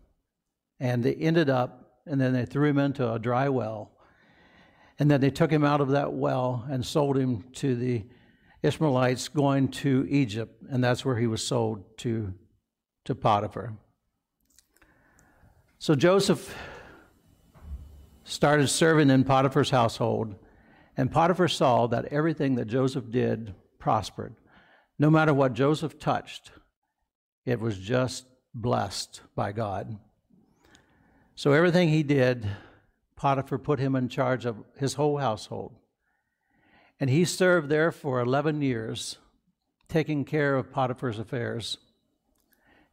And 0.79 1.03
they 1.03 1.15
ended 1.15 1.51
up, 1.51 1.86
and 2.07 2.21
then 2.21 2.33
they 2.33 2.47
threw 2.47 2.69
him 2.69 2.79
into 2.79 3.11
a 3.11 3.19
dry 3.19 3.49
well. 3.49 3.93
And 4.99 5.11
then 5.11 5.21
they 5.21 5.31
took 5.31 5.51
him 5.51 5.65
out 5.65 5.81
of 5.81 5.89
that 5.91 6.13
well 6.13 6.65
and 6.71 6.85
sold 6.85 7.19
him 7.19 7.45
to 7.55 7.75
the 7.75 8.05
Ishmaelites 8.63 9.29
going 9.29 9.69
to 9.69 10.07
Egypt, 10.09 10.63
and 10.71 10.83
that's 10.83 11.05
where 11.05 11.17
he 11.17 11.27
was 11.27 11.47
sold 11.47 11.99
to, 11.99 12.33
to 13.05 13.15
Potiphar. 13.15 13.75
So 15.79 15.95
Joseph 15.95 16.57
started 18.25 18.69
serving 18.69 19.11
in 19.11 19.25
Potiphar's 19.25 19.71
household, 19.71 20.35
and 20.97 21.13
Potiphar 21.13 21.49
saw 21.49 21.87
that 21.89 22.07
everything 22.07 22.55
that 22.57 22.65
Joseph 22.65 23.11
did 23.11 23.55
prospered. 23.79 24.35
No 24.99 25.11
matter 25.11 25.35
what 25.35 25.53
Joseph 25.53 25.99
touched, 25.99 26.51
it 27.45 27.61
was 27.61 27.79
just 27.79 28.27
blessed 28.55 29.21
by 29.37 29.53
God. 29.53 29.99
So 31.39 31.53
everything 31.53 31.91
he 31.91 32.03
did, 32.03 32.49
Potiphar 33.15 33.59
put 33.59 33.79
him 33.79 33.95
in 33.95 34.09
charge 34.09 34.47
of 34.47 34.57
his 34.79 34.95
whole 34.95 35.19
household. 35.19 35.75
And 36.99 37.11
he 37.11 37.27
served 37.27 37.69
there 37.69 37.93
for 37.93 38.21
11 38.21 38.63
years, 38.63 39.19
taking 39.87 40.25
care 40.25 40.57
of 40.57 40.73
Potiphar's 40.73 41.19
affairs. 41.19 41.77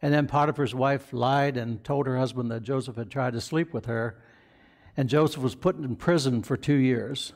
And 0.02 0.14
then 0.14 0.28
Potiphar's 0.28 0.76
wife 0.76 1.14
lied 1.14 1.56
and 1.56 1.82
told 1.86 2.06
her 2.06 2.18
husband 2.18 2.52
that 2.52 2.64
Joseph 2.64 2.98
had 2.98 3.10
tried 3.10 3.32
to 3.32 3.40
sleep 3.40 3.74
with 3.74 3.86
her, 3.86 4.22
and 4.98 5.08
Joseph 5.08 5.42
was 5.42 5.56
put 5.56 5.78
in 5.78 5.96
prison 5.96 6.44
for 6.44 6.58
two 6.58 6.76
years. 6.76 7.32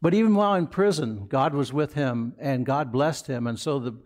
But 0.00 0.14
even 0.14 0.34
while 0.34 0.54
in 0.54 0.68
prison, 0.68 1.26
God 1.28 1.52
was 1.52 1.70
with 1.70 1.92
him 1.92 2.34
and 2.38 2.64
God 2.64 2.90
blessed 2.90 3.26
him. 3.26 3.46
And 3.46 3.60
so 3.60 3.78
the, 3.78 3.98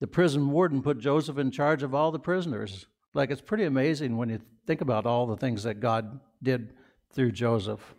the 0.00 0.06
prison 0.06 0.50
warden 0.50 0.82
put 0.82 0.98
Joseph 1.00 1.36
in 1.36 1.50
charge 1.50 1.82
of 1.82 1.94
all 1.94 2.10
the 2.10 2.18
prisoners. 2.18 2.86
Like 3.18 3.32
it's 3.32 3.40
pretty 3.40 3.64
amazing 3.64 4.16
when 4.16 4.28
you 4.28 4.38
think 4.64 4.80
about 4.80 5.04
all 5.04 5.26
the 5.26 5.36
things 5.36 5.64
that 5.64 5.80
God 5.80 6.20
did 6.40 6.72
through 7.12 7.32
Joseph. 7.32 7.96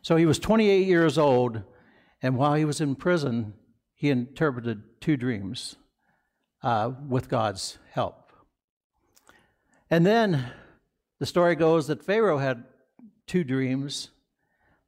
So 0.00 0.16
he 0.16 0.24
was 0.24 0.38
28 0.38 0.86
years 0.86 1.18
old, 1.18 1.60
and 2.22 2.38
while 2.38 2.54
he 2.54 2.64
was 2.64 2.80
in 2.80 2.94
prison, 2.94 3.52
he 3.94 4.08
interpreted 4.08 4.84
two 5.02 5.18
dreams 5.18 5.76
uh, 6.62 6.92
with 7.06 7.28
God's 7.28 7.76
help. 7.90 8.32
And 9.90 10.06
then 10.06 10.50
the 11.18 11.26
story 11.26 11.54
goes 11.54 11.88
that 11.88 12.02
Pharaoh 12.02 12.38
had 12.38 12.64
two 13.26 13.44
dreams, 13.44 14.12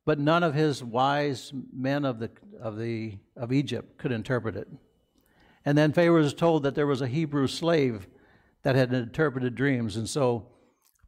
but 0.07 0.19
none 0.19 0.43
of 0.43 0.55
his 0.55 0.83
wise 0.83 1.53
men 1.71 2.07
of, 2.07 2.19
the, 2.19 2.31
of, 2.63 2.79
the, 2.79 3.19
of 3.37 3.53
Egypt 3.53 3.99
could 3.99 4.11
interpret 4.11 4.57
it. 4.57 4.69
And 5.67 5.77
then 5.77 5.93
Pharaoh 5.93 6.23
was 6.23 6.33
told 6.33 6.63
that 6.63 6.75
there 6.75 6.87
was 6.87 7.03
a 7.03 7.07
Hebrew 7.07 7.47
slave 7.47 8.07
that 8.65 8.75
had 8.75 8.93
interpreted 8.93 9.55
dreams. 9.55 9.97
And 9.97 10.09
so 10.09 10.49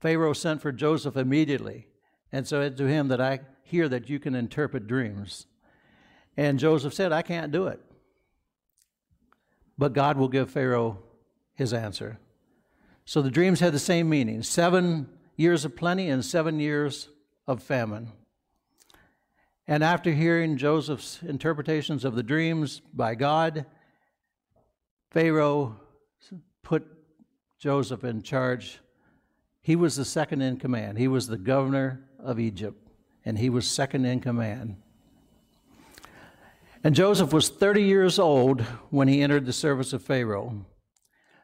Pharaoh 0.00 0.34
sent 0.34 0.62
for 0.62 0.70
Joseph 0.70 1.16
immediately 1.16 1.88
and 2.30 2.46
said 2.46 2.76
to 2.76 2.86
him 2.86 3.08
that 3.08 3.20
I 3.20 3.40
hear 3.62 3.88
that 3.88 4.08
you 4.08 4.20
can 4.20 4.34
interpret 4.34 4.86
dreams. 4.86 5.46
And 6.36 6.58
Joseph 6.58 6.94
said, 6.94 7.12
I 7.12 7.22
can't 7.22 7.50
do 7.50 7.66
it. 7.66 7.80
But 9.78 9.94
God 9.94 10.16
will 10.16 10.28
give 10.28 10.50
Pharaoh 10.50 11.02
his 11.54 11.72
answer. 11.72 12.18
So 13.04 13.22
the 13.22 13.30
dreams 13.30 13.60
had 13.60 13.72
the 13.72 13.78
same 13.78 14.08
meaning 14.08 14.42
seven 14.42 15.08
years 15.36 15.64
of 15.64 15.76
plenty 15.76 16.08
and 16.08 16.24
seven 16.24 16.60
years 16.60 17.08
of 17.46 17.62
famine. 17.62 18.12
And 19.66 19.82
after 19.82 20.12
hearing 20.12 20.56
Joseph's 20.56 21.22
interpretations 21.22 22.04
of 22.04 22.14
the 22.14 22.22
dreams 22.22 22.82
by 22.92 23.14
God, 23.14 23.64
Pharaoh 25.10 25.80
put 26.62 26.95
Joseph 27.58 28.04
in 28.04 28.22
charge. 28.22 28.80
He 29.62 29.76
was 29.76 29.96
the 29.96 30.04
second 30.04 30.42
in 30.42 30.58
command. 30.58 30.98
He 30.98 31.08
was 31.08 31.26
the 31.26 31.38
governor 31.38 32.08
of 32.18 32.38
Egypt, 32.38 32.88
and 33.24 33.38
he 33.38 33.50
was 33.50 33.66
second 33.66 34.04
in 34.04 34.20
command. 34.20 34.76
And 36.84 36.94
Joseph 36.94 37.32
was 37.32 37.48
30 37.48 37.82
years 37.82 38.18
old 38.18 38.60
when 38.90 39.08
he 39.08 39.22
entered 39.22 39.46
the 39.46 39.52
service 39.52 39.92
of 39.92 40.02
Pharaoh. 40.02 40.66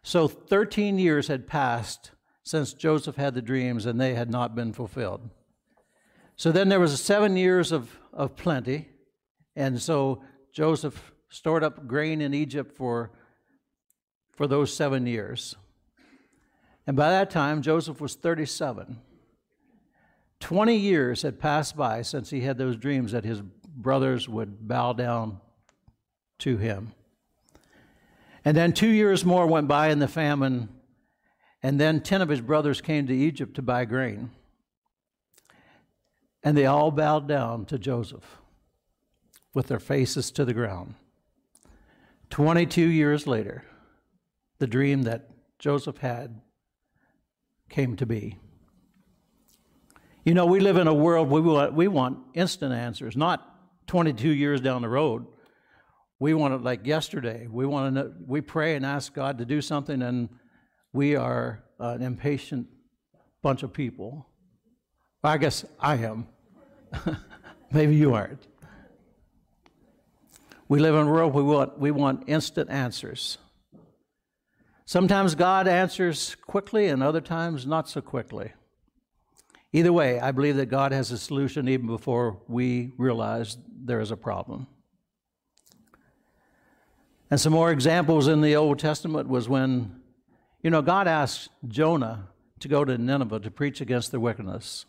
So 0.03 0.29
13 0.29 0.99
years 0.99 1.29
had 1.29 1.47
passed 1.47 2.13
since 2.45 2.75
Joseph 2.75 3.17
had 3.17 3.35
the 3.35 3.43
dreams, 3.43 3.87
and 3.87 4.01
they 4.01 4.15
had 4.15 4.31
not 4.31 4.55
been 4.55 4.73
fulfilled. 4.73 5.31
So 6.37 6.51
then 6.51 6.69
there 6.69 6.81
was 6.81 7.01
seven 7.01 7.37
years 7.37 7.73
of, 7.73 7.99
of 8.13 8.37
plenty, 8.37 8.89
and 9.55 9.81
so 9.81 10.23
Joseph 10.53 11.13
stored 11.29 11.63
up 11.63 11.87
grain 11.87 12.21
in 12.21 12.35
Egypt 12.35 12.77
for, 12.77 13.13
for 14.33 14.47
those 14.47 14.75
seven 14.75 15.07
years. 15.07 15.57
And 16.87 16.97
by 16.97 17.11
that 17.11 17.31
time, 17.31 17.63
Joseph 17.63 18.01
was 18.01 18.15
37. 18.15 18.99
20 20.41 20.77
years 20.77 21.23
had 21.23 21.39
passed 21.39 21.77
by 21.77 22.03
since 22.03 22.31
he 22.31 22.41
had 22.41 22.59
those 22.59 22.77
dreams 22.77 23.13
that 23.13 23.25
his 23.25 23.41
brothers 23.41 24.29
would 24.29 24.67
bow 24.67 24.93
down 24.93 25.41
to 26.39 26.57
him. 26.57 26.93
And 28.45 28.57
then 28.57 28.73
two 28.73 28.89
years 28.89 29.25
more 29.25 29.47
went 29.47 29.69
by 29.69 29.91
in 29.91 30.01
the 30.01 30.09
famine, 30.09 30.69
and 31.63 31.79
then 31.79 32.01
10 32.01 32.23
of 32.23 32.29
his 32.29 32.41
brothers 32.41 32.81
came 32.81 33.07
to 33.07 33.15
Egypt 33.15 33.55
to 33.55 33.63
buy 33.63 33.85
grain. 33.85 34.31
And 36.43 36.57
they 36.57 36.67
all 36.67 36.91
bowed 36.91 37.29
down 37.29 37.67
to 37.67 37.79
Joseph 37.79 38.39
with 39.55 39.69
their 39.69 39.79
faces 39.79 40.33
to 40.33 40.45
the 40.45 40.55
ground. 40.55 40.95
22 42.31 42.83
years 42.83 43.29
later, 43.29 43.63
the 44.59 44.67
dream 44.67 45.03
that 45.03 45.31
Joseph 45.61 45.99
had 45.99 46.41
came 47.73 47.97
to 47.97 48.07
be. 48.07 48.39
You 50.25 50.35
know, 50.35 50.47
we 50.47 50.61
live 50.61 50.77
in 50.77 50.87
a 50.87 50.95
world 50.95 51.29
we 51.31 51.41
want, 51.41 51.73
we 51.73 51.89
want 51.89 52.19
instant 52.35 52.73
answers, 52.73 53.17
not 53.17 53.49
22 53.89 54.29
years 54.29 54.61
down 54.61 54.83
the 54.83 54.89
road. 54.89 55.27
We 56.21 56.35
want 56.35 56.55
it 56.55 56.63
like 56.63 56.87
yesterday. 56.87 57.49
We 57.51 57.67
want 57.67 57.97
to. 57.97 58.03
Know, 58.03 58.15
we 58.25 58.41
pray 58.41 58.77
and 58.77 58.87
ask 58.87 59.13
God 59.13 59.39
to 59.39 59.45
do 59.45 59.61
something, 59.61 60.03
and 60.03 60.29
we 60.93 61.17
are 61.17 61.65
an 61.81 62.01
impatient 62.01 62.69
bunch 63.43 63.65
of 63.65 63.73
people. 63.73 64.29
I 65.25 65.37
guess 65.39 65.65
I 65.81 65.97
am. 65.97 66.29
Maybe 67.73 67.97
you 67.97 68.15
aren't. 68.15 68.47
We 70.69 70.79
live 70.79 70.95
in 70.95 71.09
a 71.09 71.11
world 71.11 71.35
we 71.35 71.43
want 71.43 71.77
we 71.81 71.91
want 71.91 72.25
instant 72.29 72.71
answers. 72.71 73.39
Sometimes 74.93 75.35
God 75.35 75.69
answers 75.69 76.35
quickly, 76.47 76.89
and 76.89 77.03
other 77.03 77.23
times 77.23 77.67
not 77.67 77.89
so 77.89 78.03
quickly. 78.03 78.53
Either 79.73 79.91
way, 79.91 80.21
I 80.21 80.33
believe 80.33 80.57
that 80.57 80.67
God 80.67 80.93
has 80.93 81.11
a 81.11 81.17
solution 81.17 81.67
even 81.67 81.87
before 81.87 82.43
we 82.47 82.93
realize 82.99 83.57
there 83.75 84.01
is 84.01 84.11
a 84.11 84.19
problem. 84.19 84.67
And 87.31 87.41
some 87.41 87.55
more 87.55 87.73
examples 87.73 88.29
in 88.29 88.43
the 88.43 88.55
Old 88.55 88.79
Testament 88.79 89.31
was 89.31 89.49
when, 89.49 90.03
you 90.63 90.69
know, 90.69 90.83
God 90.83 91.09
asked 91.09 91.49
Jonah 91.67 92.29
to 92.61 92.69
go 92.69 92.85
to 92.85 92.99
Nineveh 92.99 93.41
to 93.41 93.51
preach 93.51 93.81
against 93.81 94.11
their 94.11 94.21
wickedness. 94.21 94.85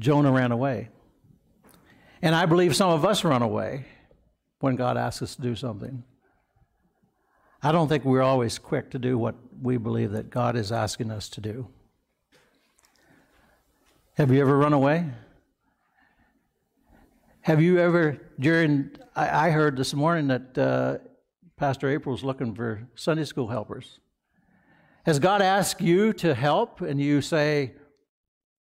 Jonah 0.00 0.32
ran 0.32 0.50
away. 0.50 0.88
And 2.20 2.34
I 2.34 2.46
believe 2.46 2.74
some 2.74 2.90
of 2.90 3.04
us 3.04 3.22
run 3.22 3.42
away 3.42 3.84
when 4.58 4.74
God 4.74 4.96
asks 4.96 5.22
us 5.22 5.36
to 5.36 5.42
do 5.42 5.54
something. 5.54 6.02
I 7.62 7.72
don't 7.72 7.88
think 7.88 8.04
we're 8.04 8.22
always 8.22 8.58
quick 8.58 8.90
to 8.90 8.98
do 8.98 9.16
what 9.16 9.34
we 9.62 9.76
believe 9.76 10.12
that 10.12 10.30
God 10.30 10.56
is 10.56 10.70
asking 10.70 11.10
us 11.10 11.28
to 11.30 11.40
do. 11.40 11.68
Have 14.14 14.30
you 14.30 14.40
ever 14.40 14.56
run 14.56 14.72
away? 14.72 15.06
Have 17.40 17.62
you 17.62 17.78
ever, 17.78 18.20
during, 18.38 18.90
I, 19.14 19.48
I 19.48 19.50
heard 19.50 19.76
this 19.76 19.94
morning 19.94 20.28
that 20.28 20.58
uh, 20.58 20.98
Pastor 21.56 21.88
April's 21.88 22.22
looking 22.22 22.54
for 22.54 22.86
Sunday 22.94 23.24
school 23.24 23.48
helpers. 23.48 24.00
Has 25.06 25.18
God 25.18 25.40
asked 25.40 25.80
you 25.80 26.12
to 26.14 26.34
help 26.34 26.82
and 26.82 27.00
you 27.00 27.22
say, 27.22 27.72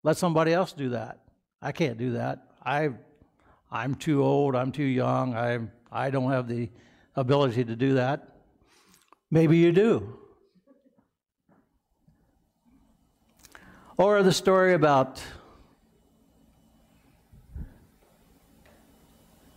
let 0.04 0.16
somebody 0.16 0.52
else 0.52 0.72
do 0.72 0.90
that? 0.90 1.18
I 1.60 1.72
can't 1.72 1.98
do 1.98 2.12
that. 2.12 2.46
I, 2.64 2.90
I'm 3.70 3.96
too 3.96 4.22
old, 4.22 4.54
I'm 4.54 4.70
too 4.70 4.84
young, 4.84 5.34
I, 5.34 5.58
I 5.90 6.10
don't 6.10 6.30
have 6.30 6.46
the 6.46 6.70
ability 7.16 7.64
to 7.64 7.74
do 7.74 7.94
that. 7.94 8.33
Maybe 9.34 9.56
you 9.56 9.72
do. 9.72 10.16
Or 13.96 14.22
the 14.22 14.30
story 14.30 14.74
about 14.74 15.20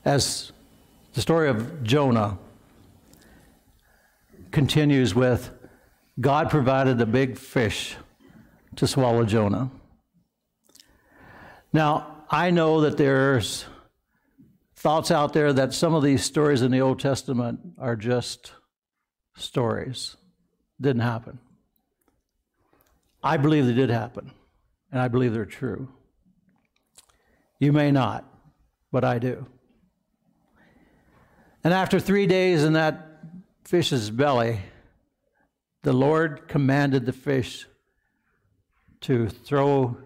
as 0.04 0.52
the 1.14 1.22
story 1.22 1.48
of 1.48 1.84
Jonah 1.84 2.40
continues 4.50 5.14
with 5.14 5.52
God 6.20 6.50
provided 6.50 7.00
a 7.00 7.06
big 7.06 7.38
fish 7.38 7.98
to 8.78 8.88
swallow 8.88 9.26
Jonah. 9.26 9.70
Now, 11.72 12.26
I 12.32 12.50
know 12.50 12.82
that 12.82 12.98
there's 12.98 13.66
thoughts 14.76 15.12
out 15.12 15.34
there 15.34 15.54
that 15.54 15.72
some 15.72 15.94
of 15.94 16.02
these 16.02 16.24
stories 16.24 16.64
in 16.64 16.72
the 16.72 16.82
Old 16.82 17.00
Testament 17.00 17.60
are 17.78 17.96
just 17.96 18.54
stories. 19.38 20.18
Didn't 20.80 21.02
happen. 21.02 21.40
I 23.24 23.38
believe 23.38 23.66
they 23.66 23.74
did 23.74 23.90
happen, 23.90 24.32
and 24.92 25.02
I 25.02 25.08
believe 25.08 25.34
they're 25.34 25.46
true. 25.46 25.90
You 27.60 27.72
may 27.72 27.92
not, 27.92 28.26
but 28.92 29.04
I 29.04 29.20
do. 29.20 29.48
And 31.64 31.74
after 31.74 32.00
three 32.00 32.28
days 32.28 32.64
in 32.64 32.74
that 32.74 33.20
fish's 33.66 34.10
belly, 34.12 34.60
the 35.82 35.94
Lord 35.94 36.48
commanded 36.48 37.06
the 37.06 37.14
fish 37.14 37.66
to 39.02 39.28
throw 39.28 39.98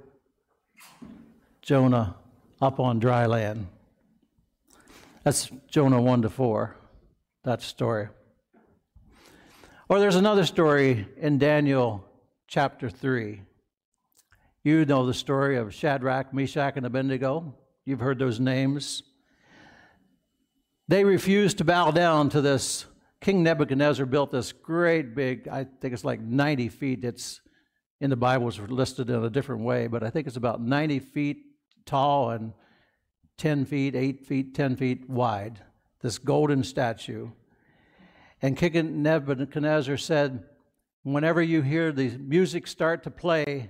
Jonah 1.62 2.16
up 2.62 2.80
on 2.80 3.00
dry 3.00 3.26
land. 3.26 3.68
That's 5.24 5.52
Jonah 5.68 6.02
1 6.02 6.24
to 6.24 6.30
4, 6.30 6.76
that 7.44 7.62
story. 7.62 8.08
Or 9.92 10.00
there's 10.00 10.16
another 10.16 10.46
story 10.46 11.06
in 11.18 11.38
Daniel 11.38 12.06
chapter 12.48 12.90
3. 12.90 13.42
You 14.64 14.86
know 14.86 15.06
the 15.06 15.14
story 15.14 15.58
of 15.58 15.74
Shadrach, 15.74 16.34
Meshach, 16.34 16.78
and 16.78 16.86
Abednego. 16.86 17.54
You've 17.84 18.00
heard 18.00 18.18
those 18.18 18.40
names. 18.40 19.04
They 20.88 21.04
refused 21.04 21.58
to 21.58 21.66
bow 21.66 21.92
down 21.92 22.30
to 22.30 22.40
this. 22.40 22.86
King 23.20 23.44
Nebuchadnezzar 23.44 24.06
built 24.06 24.32
this 24.32 24.54
great 24.54 25.14
big, 25.14 25.50
I 25.50 25.66
think 25.66 25.94
it's 25.94 26.06
like 26.06 26.22
90 26.22 26.70
feet. 26.70 27.04
It's 27.04 27.42
in 28.00 28.10
the 28.10 28.16
Bible, 28.16 28.48
it's 28.48 28.60
listed 28.60 29.10
in 29.10 29.22
a 29.22 29.30
different 29.30 29.64
way, 29.64 29.88
but 29.88 30.04
I 30.04 30.10
think 30.10 30.26
it's 30.26 30.38
about 30.38 30.62
90 30.62 31.00
feet 31.00 31.44
tall 31.86 32.30
and 32.30 32.54
10 33.40 33.66
feet, 33.66 33.98
8 33.98 34.26
feet, 34.26 34.56
10 34.56 34.78
feet 34.78 35.10
wide. 35.10 35.60
This 36.00 36.18
golden 36.18 36.64
statue. 36.64 37.28
And 38.42 38.58
King 38.58 39.04
Nebuchadnezzar 39.04 39.98
said, 39.98 40.44
Whenever 41.04 41.42
you 41.42 41.62
hear 41.62 41.92
the 41.92 42.10
music 42.18 42.68
start 42.68 43.04
to 43.04 43.12
play, 43.12 43.70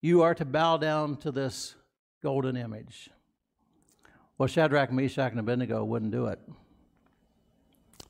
you 0.00 0.22
are 0.22 0.34
to 0.34 0.44
bow 0.44 0.76
down 0.76 1.16
to 1.18 1.30
this 1.30 1.74
golden 2.22 2.56
image. 2.56 3.10
Well, 4.38 4.48
Shadrach, 4.48 4.92
Meshach, 4.92 5.30
and 5.30 5.40
Abednego 5.40 5.84
wouldn't 5.84 6.12
do 6.12 6.26
it. 6.26 6.40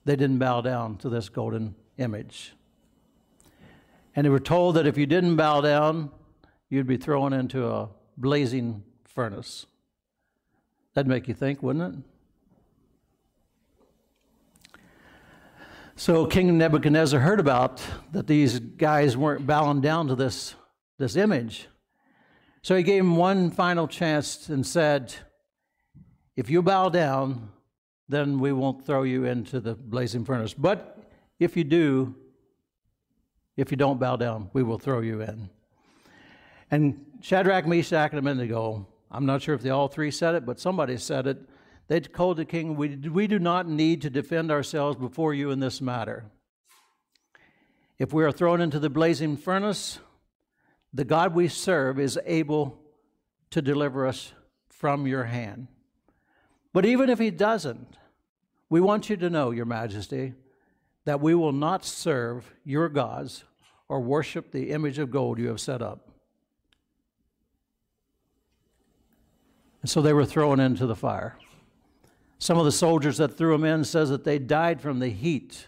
They 0.05 0.17
didn't 0.17 0.39
bow 0.39 0.61
down 0.61 0.97
to 0.99 1.09
this 1.09 1.29
golden 1.29 1.75
image. 1.99 2.55
And 4.15 4.25
they 4.25 4.31
were 4.31 4.41
told 4.41 4.77
that 4.77 4.87
if 4.87 4.97
you 4.97 5.07
didn't 5.07 5.37
bow 5.37 5.61
down, 5.61 6.11
you'd 6.71 6.87
be 6.87 6.97
thrown 6.97 7.33
into 7.33 7.69
a 7.69 7.89
blazing 8.17 8.83
furnace. 9.05 9.67
That'd 10.95 11.09
make 11.09 11.29
you 11.29 11.35
think, 11.35 11.63
wouldn't 11.63 11.95
it? 11.95 12.01
So 15.99 16.27
King 16.27 16.59
Nebuchadnezzar 16.59 17.19
heard 17.19 17.41
about 17.41 17.83
that 18.13 18.27
these 18.27 18.59
guys 18.59 19.17
weren't 19.17 19.47
bowing 19.47 19.81
down 19.81 20.09
to 20.09 20.15
this, 20.15 20.55
this 20.99 21.17
image. 21.17 21.69
So 22.61 22.77
he 22.77 22.83
gave 22.83 23.01
him 23.01 23.17
one 23.17 23.51
final 23.51 23.89
chance 23.89 24.51
and 24.51 24.67
said, 24.67 25.15
If 26.37 26.51
you 26.51 26.61
bow 26.61 26.91
down, 26.91 27.49
then 28.11 28.39
we 28.39 28.53
won't 28.53 28.85
throw 28.85 29.05
you 29.05 29.25
into 29.25 29.59
the 29.59 29.75
blazing 29.75 30.27
furnace. 30.27 30.53
But 30.53 31.03
if 31.39 31.57
you 31.57 31.65
do, 31.65 32.15
if 33.57 33.71
you 33.71 33.79
don't 33.79 33.99
bow 33.99 34.17
down, 34.17 34.51
we 34.53 34.63
will 34.63 34.79
throw 34.79 35.01
you 35.01 35.23
in. 35.23 35.49
And 36.71 37.07
Shadrach, 37.23 37.67
Meshach, 37.67 38.11
and 38.11 38.19
Abednego, 38.19 38.87
I'm 39.11 39.25
not 39.25 39.41
sure 39.41 39.55
if 39.55 39.63
they 39.63 39.71
all 39.71 39.89
three 39.89 40.11
said 40.11 40.35
it, 40.35 40.45
but 40.45 40.61
somebody 40.61 40.99
said 40.99 41.27
it 41.27 41.39
they 41.89 42.01
told 42.01 42.37
the 42.37 42.45
king, 42.45 42.77
we, 42.77 42.97
we 42.97 43.27
do 43.27 43.39
not 43.39 43.69
need 43.69 44.03
to 44.03 44.11
defend 44.11 44.51
ourselves 44.51 44.99
before 44.99 45.35
you 45.35 45.51
in 45.51 45.61
this 45.61 45.81
matter. 45.81 46.25
If 47.99 48.13
we 48.13 48.25
are 48.25 48.33
thrown 48.33 48.61
into 48.61 48.79
the 48.79 48.91
blazing 48.91 49.37
furnace, 49.37 49.99
the 50.93 51.05
God 51.05 51.35
we 51.35 51.49
serve 51.49 51.99
is 51.99 52.19
able 52.27 52.79
to 53.51 53.63
deliver 53.63 54.07
us 54.07 54.33
from 54.69 55.07
your 55.07 55.25
hand. 55.25 55.69
But 56.73 56.85
even 56.85 57.09
if 57.09 57.19
he 57.19 57.31
doesn't, 57.31 57.97
we 58.69 58.81
want 58.81 59.09
you 59.09 59.17
to 59.17 59.31
know, 59.31 59.51
Your 59.51 59.65
Majesty, 59.65 60.35
that 61.05 61.21
we 61.21 61.35
will 61.35 61.53
not 61.53 61.85
serve 61.85 62.53
your 62.65 62.89
gods 62.89 63.45
or 63.89 64.01
worship 64.01 64.51
the 64.51 64.71
image 64.71 64.99
of 64.99 65.11
gold 65.11 65.39
you 65.39 65.49
have 65.49 65.61
set 65.61 65.81
up. 65.81 66.11
And 69.83 69.89
so 69.89 70.03
they 70.03 70.13
were 70.13 70.27
thrown 70.27 70.59
into 70.59 70.85
the 70.85 70.97
fire. 70.97 71.39
Some 72.39 72.59
of 72.59 72.65
the 72.65 72.73
soldiers 72.73 73.17
that 73.19 73.37
threw 73.37 73.55
him 73.55 73.65
in 73.65 73.85
says 73.85 74.11
that 74.11 74.25
they 74.25 74.39
died 74.39 74.81
from 74.81 74.99
the 74.99 75.09
heat 75.09 75.67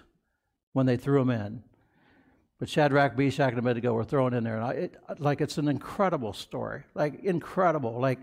when 0.73 0.87
they 0.87 0.97
threw 0.97 1.21
him 1.21 1.31
in. 1.31 1.63
But 2.59 2.69
Shadrach, 2.69 3.17
Meshach, 3.17 3.51
and 3.51 3.59
Abednego 3.59 3.93
were 3.93 4.05
thrown 4.05 4.35
in 4.35 4.45
there. 4.45 4.57
And 4.57 4.65
I, 4.65 4.71
it, 4.73 4.97
like 5.19 5.41
it's 5.41 5.59
an 5.59 5.69
incredible 5.69 6.33
story, 6.33 6.83
like 6.95 7.23
incredible. 7.25 8.01
Like 8.01 8.19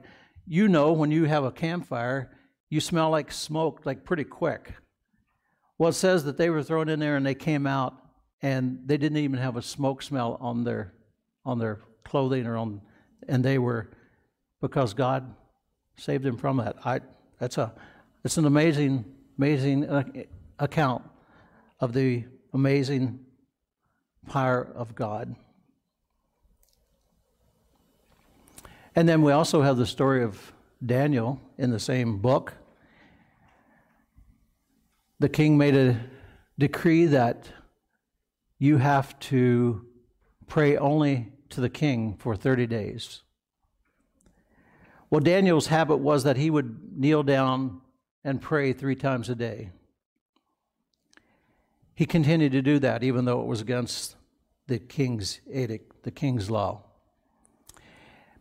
you 0.46 0.68
know, 0.68 0.92
when 0.92 1.12
you 1.12 1.26
have 1.26 1.44
a 1.44 1.52
campfire, 1.52 2.32
you 2.70 2.80
smell 2.80 3.10
like 3.10 3.32
smoke 3.32 3.82
like 3.86 4.04
pretty 4.04 4.24
quick. 4.26 4.74
Well, 5.78 5.90
it 5.90 5.94
says 5.94 6.24
that 6.26 6.38
they 6.38 6.50
were 6.50 6.64
thrown 6.64 6.90
in 6.90 7.00
there 7.00 7.16
and 7.16 7.26
they 7.26 7.36
came 7.36 7.66
out 7.66 7.96
and 8.42 8.80
they 8.86 8.98
didn't 8.98 9.18
even 9.18 9.40
have 9.40 9.56
a 9.58 9.62
smoke 9.62 10.02
smell 10.02 10.38
on 10.40 10.64
their 10.64 10.94
on 11.46 11.60
their 11.60 11.80
clothing 12.04 12.46
or 12.46 12.58
on, 12.58 12.82
and 13.28 13.44
they 13.44 13.58
were 13.58 13.90
because 14.62 14.94
God 14.94 15.34
saved 15.98 16.24
them 16.24 16.38
from 16.38 16.58
that. 16.58 16.76
I 16.86 17.02
that's 17.40 17.58
a 17.58 17.74
it's 18.26 18.38
an 18.38 18.46
amazing, 18.46 19.06
amazing 19.38 19.88
uh, 19.88 20.04
account 20.58 21.04
of 21.80 21.94
the 21.94 22.24
amazing 22.56 23.20
power 24.28 24.68
of 24.76 24.96
God. 24.96 25.36
And 28.96 29.08
then 29.08 29.22
we 29.22 29.32
also 29.32 29.62
have 29.62 29.78
the 29.78 29.86
story 29.86 30.24
of 30.24 30.54
Daniel 30.84 31.40
in 31.60 31.70
the 31.70 31.80
same 31.80 32.18
book. 32.18 32.54
The 35.20 35.30
king 35.30 35.56
made 35.56 35.76
a 35.76 36.00
decree 36.58 37.06
that 37.06 37.48
you 38.58 38.78
have 38.78 39.20
to 39.20 39.86
pray 40.48 40.78
only 40.78 41.32
to 41.50 41.62
the 41.62 41.70
king 41.70 42.16
for 42.18 42.36
30 42.36 42.66
days. 42.66 43.22
Well, 45.12 45.22
Daniel's 45.22 45.68
habit 45.68 45.98
was 45.98 46.24
that 46.24 46.38
he 46.38 46.50
would 46.50 46.98
kneel 46.98 47.22
down 47.22 47.82
and 48.26 48.42
pray 48.42 48.74
three 48.74 48.96
times 48.96 49.30
a 49.30 49.36
day. 49.36 49.70
He 51.94 52.08
continued 52.08 52.52
to 52.54 52.62
do 52.62 52.80
that 52.80 53.04
even 53.04 53.24
though 53.24 53.40
it 53.40 53.46
was 53.46 53.62
against 53.62 54.16
the 54.68 54.80
king's 54.80 55.40
edict, 55.50 56.04
the 56.04 56.12
king's 56.12 56.50
law. 56.50 56.82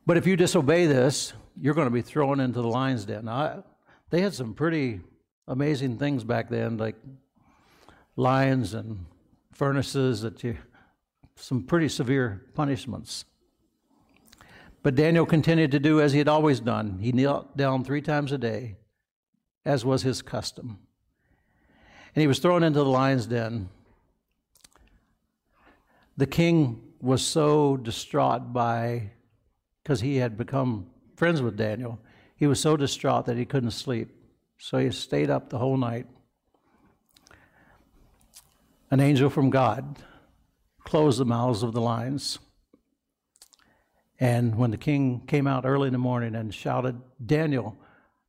But 0.06 0.16
if 0.16 0.26
you 0.26 0.36
disobey 0.36 0.86
this, 0.86 1.34
you're 1.60 1.74
going 1.74 1.86
to 1.86 1.92
be 1.92 2.02
thrown 2.02 2.40
into 2.40 2.62
the 2.62 2.66
lion's 2.66 3.04
den. 3.04 3.28
They 4.08 4.22
had 4.22 4.34
some 4.34 4.54
pretty 4.54 5.00
amazing 5.46 5.98
things 5.98 6.24
back 6.24 6.48
then, 6.48 6.78
like 6.78 6.96
lions 8.16 8.72
and 8.72 9.04
furnaces 9.52 10.22
that 10.22 10.42
you, 10.42 10.56
some 11.36 11.62
pretty 11.62 11.90
severe 11.90 12.46
punishments. 12.54 13.26
But 14.82 14.94
Daniel 14.94 15.26
continued 15.26 15.72
to 15.72 15.78
do 15.78 16.00
as 16.00 16.12
he 16.12 16.18
had 16.18 16.28
always 16.28 16.60
done. 16.60 16.98
He 17.00 17.12
knelt 17.12 17.56
down 17.56 17.84
three 17.84 18.02
times 18.02 18.32
a 18.32 18.38
day 18.38 18.76
as 19.64 19.84
was 19.84 20.02
his 20.02 20.22
custom. 20.22 20.78
And 22.14 22.20
he 22.20 22.26
was 22.26 22.38
thrown 22.38 22.62
into 22.62 22.78
the 22.80 22.84
lion's 22.84 23.26
den. 23.26 23.68
The 26.16 26.26
king 26.26 26.80
was 27.00 27.22
so 27.22 27.76
distraught 27.76 28.52
by, 28.52 29.10
because 29.82 30.00
he 30.00 30.16
had 30.16 30.36
become 30.36 30.86
friends 31.16 31.42
with 31.42 31.56
Daniel, 31.56 31.98
he 32.36 32.46
was 32.46 32.60
so 32.60 32.76
distraught 32.76 33.26
that 33.26 33.36
he 33.36 33.44
couldn't 33.44 33.72
sleep. 33.72 34.10
So 34.58 34.78
he 34.78 34.90
stayed 34.90 35.30
up 35.30 35.50
the 35.50 35.58
whole 35.58 35.76
night. 35.76 36.06
An 38.90 39.00
angel 39.00 39.28
from 39.28 39.50
God 39.50 39.98
closed 40.84 41.18
the 41.18 41.24
mouths 41.24 41.62
of 41.62 41.72
the 41.72 41.80
lions. 41.80 42.38
And 44.20 44.56
when 44.56 44.70
the 44.70 44.76
king 44.76 45.22
came 45.26 45.46
out 45.46 45.64
early 45.66 45.88
in 45.88 45.92
the 45.92 45.98
morning 45.98 46.34
and 46.36 46.54
shouted, 46.54 47.00
Daniel, 47.24 47.76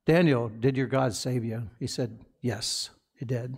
Daniel, 0.06 0.50
did 0.50 0.78
your 0.78 0.88
God 0.88 1.14
save 1.16 1.44
you? 1.44 1.70
He 1.80 1.88
said, 1.88 2.20
Yes, 2.42 2.92
he 3.18 3.26
did. 3.26 3.58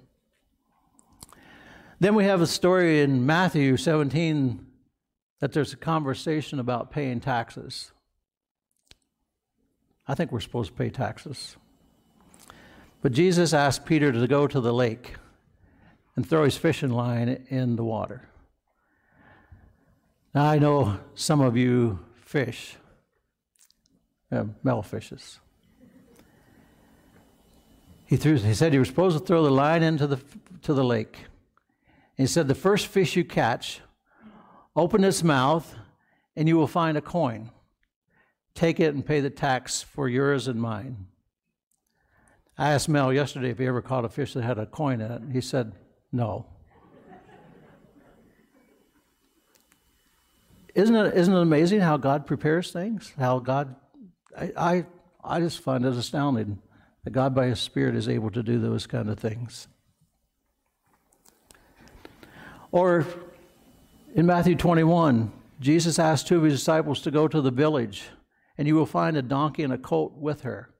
Then 1.99 2.15
we 2.15 2.23
have 2.25 2.41
a 2.41 2.47
story 2.47 3.01
in 3.01 3.25
Matthew 3.25 3.75
17 3.75 4.65
that 5.39 5.51
there's 5.51 5.73
a 5.73 5.77
conversation 5.77 6.59
about 6.59 6.91
paying 6.91 7.19
taxes. 7.19 7.91
I 10.07 10.15
think 10.15 10.31
we're 10.31 10.39
supposed 10.39 10.71
to 10.71 10.77
pay 10.77 10.89
taxes. 10.89 11.57
But 13.01 13.11
Jesus 13.11 13.53
asked 13.53 13.85
Peter 13.85 14.11
to 14.11 14.27
go 14.27 14.47
to 14.47 14.61
the 14.61 14.73
lake 14.73 15.15
and 16.15 16.27
throw 16.27 16.45
his 16.45 16.57
fishing 16.57 16.91
line 16.91 17.45
in 17.49 17.75
the 17.75 17.83
water. 17.83 18.29
Now, 20.33 20.45
I 20.45 20.59
know 20.59 20.99
some 21.13 21.41
of 21.41 21.57
you 21.57 21.99
fish, 22.15 22.77
uh, 24.31 24.45
Mel 24.63 24.81
fishes. 24.81 25.39
He, 28.07 28.15
threw, 28.15 28.37
he 28.37 28.53
said 28.53 28.71
he 28.71 28.79
was 28.79 28.87
supposed 28.87 29.19
to 29.19 29.23
throw 29.23 29.43
the 29.43 29.51
line 29.51 29.83
into 29.83 30.07
the, 30.07 30.19
to 30.61 30.73
the 30.73 30.83
lake. 30.83 31.25
He 32.15 32.25
said, 32.25 32.47
The 32.47 32.55
first 32.55 32.87
fish 32.87 33.17
you 33.17 33.25
catch, 33.25 33.81
open 34.75 35.03
its 35.03 35.23
mouth, 35.23 35.75
and 36.35 36.47
you 36.47 36.55
will 36.55 36.67
find 36.67 36.97
a 36.97 37.01
coin. 37.01 37.51
take 38.55 38.79
it 38.79 38.95
and 38.95 39.05
pay 39.05 39.19
the 39.19 39.29
tax 39.29 39.81
for 39.83 40.07
yours 40.07 40.47
and 40.47 40.59
mine. 40.59 41.07
I 42.57 42.71
asked 42.71 42.89
Mel 42.89 43.13
yesterday 43.13 43.49
if 43.49 43.59
he 43.59 43.67
ever 43.67 43.81
caught 43.81 44.05
a 44.05 44.09
fish 44.09 44.33
that 44.33 44.43
had 44.43 44.57
a 44.57 44.65
coin 44.65 45.01
in 45.01 45.11
it. 45.11 45.21
He 45.31 45.41
said, 45.41 45.73
no. 46.11 46.47
isn't 50.73 50.95
it, 50.95 51.13
isn't 51.13 51.33
it 51.33 51.41
amazing 51.41 51.81
how 51.81 51.97
God 51.97 52.25
prepares 52.25 52.71
things? 52.71 53.13
How 53.19 53.39
God, 53.39 53.75
I, 54.35 54.51
I, 54.57 54.85
I 55.23 55.39
just 55.39 55.59
find 55.59 55.85
it 55.85 55.93
astounding 55.93 56.59
that 57.07 57.13
God 57.13 57.33
by 57.33 57.45
His 57.45 57.61
Spirit 57.61 57.95
is 57.95 58.09
able 58.09 58.29
to 58.31 58.43
do 58.43 58.59
those 58.59 58.85
kind 58.85 59.09
of 59.09 59.17
things. 59.17 59.69
Or 62.69 63.05
in 64.13 64.25
Matthew 64.25 64.55
21, 64.55 65.31
Jesus 65.61 65.99
asked 65.99 66.27
two 66.27 66.35
of 66.35 66.43
his 66.43 66.55
disciples 66.55 67.01
to 67.03 67.09
go 67.09 67.29
to 67.29 67.39
the 67.39 67.49
village, 67.49 68.09
and 68.57 68.67
you 68.67 68.75
will 68.75 68.85
find 68.85 69.15
a 69.15 69.21
donkey 69.21 69.63
and 69.63 69.71
a 69.71 69.77
colt 69.77 70.17
with 70.17 70.41
her. 70.41 70.73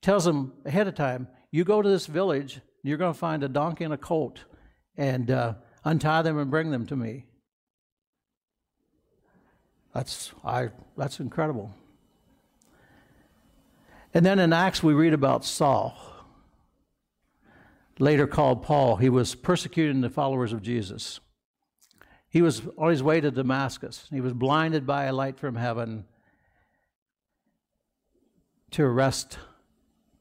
Tells 0.00 0.24
them 0.24 0.54
ahead 0.64 0.88
of 0.88 0.94
time, 0.94 1.28
you 1.50 1.64
go 1.64 1.82
to 1.82 1.88
this 1.90 2.06
village, 2.06 2.62
you're 2.82 2.96
going 2.96 3.12
to 3.12 3.18
find 3.18 3.42
a 3.42 3.48
donkey 3.50 3.84
and 3.84 3.92
a 3.92 3.98
colt, 3.98 4.46
and 4.96 5.30
uh, 5.30 5.52
untie 5.84 6.22
them 6.22 6.38
and 6.38 6.50
bring 6.50 6.70
them 6.70 6.86
to 6.86 6.96
me. 6.96 7.26
That's, 9.92 10.32
I, 10.42 10.70
that's 10.96 11.20
incredible. 11.20 11.74
And 14.16 14.24
then 14.24 14.38
in 14.38 14.54
Acts, 14.54 14.82
we 14.82 14.94
read 14.94 15.12
about 15.12 15.44
Saul, 15.44 15.94
later 17.98 18.26
called 18.26 18.62
Paul. 18.62 18.96
He 18.96 19.10
was 19.10 19.34
persecuting 19.34 20.00
the 20.00 20.08
followers 20.08 20.54
of 20.54 20.62
Jesus. 20.62 21.20
He 22.30 22.40
was 22.40 22.62
on 22.78 22.88
his 22.88 23.02
way 23.02 23.20
to 23.20 23.30
Damascus. 23.30 24.08
He 24.10 24.22
was 24.22 24.32
blinded 24.32 24.86
by 24.86 25.04
a 25.04 25.12
light 25.12 25.38
from 25.38 25.56
heaven 25.56 26.06
to 28.70 28.84
arrest 28.84 29.36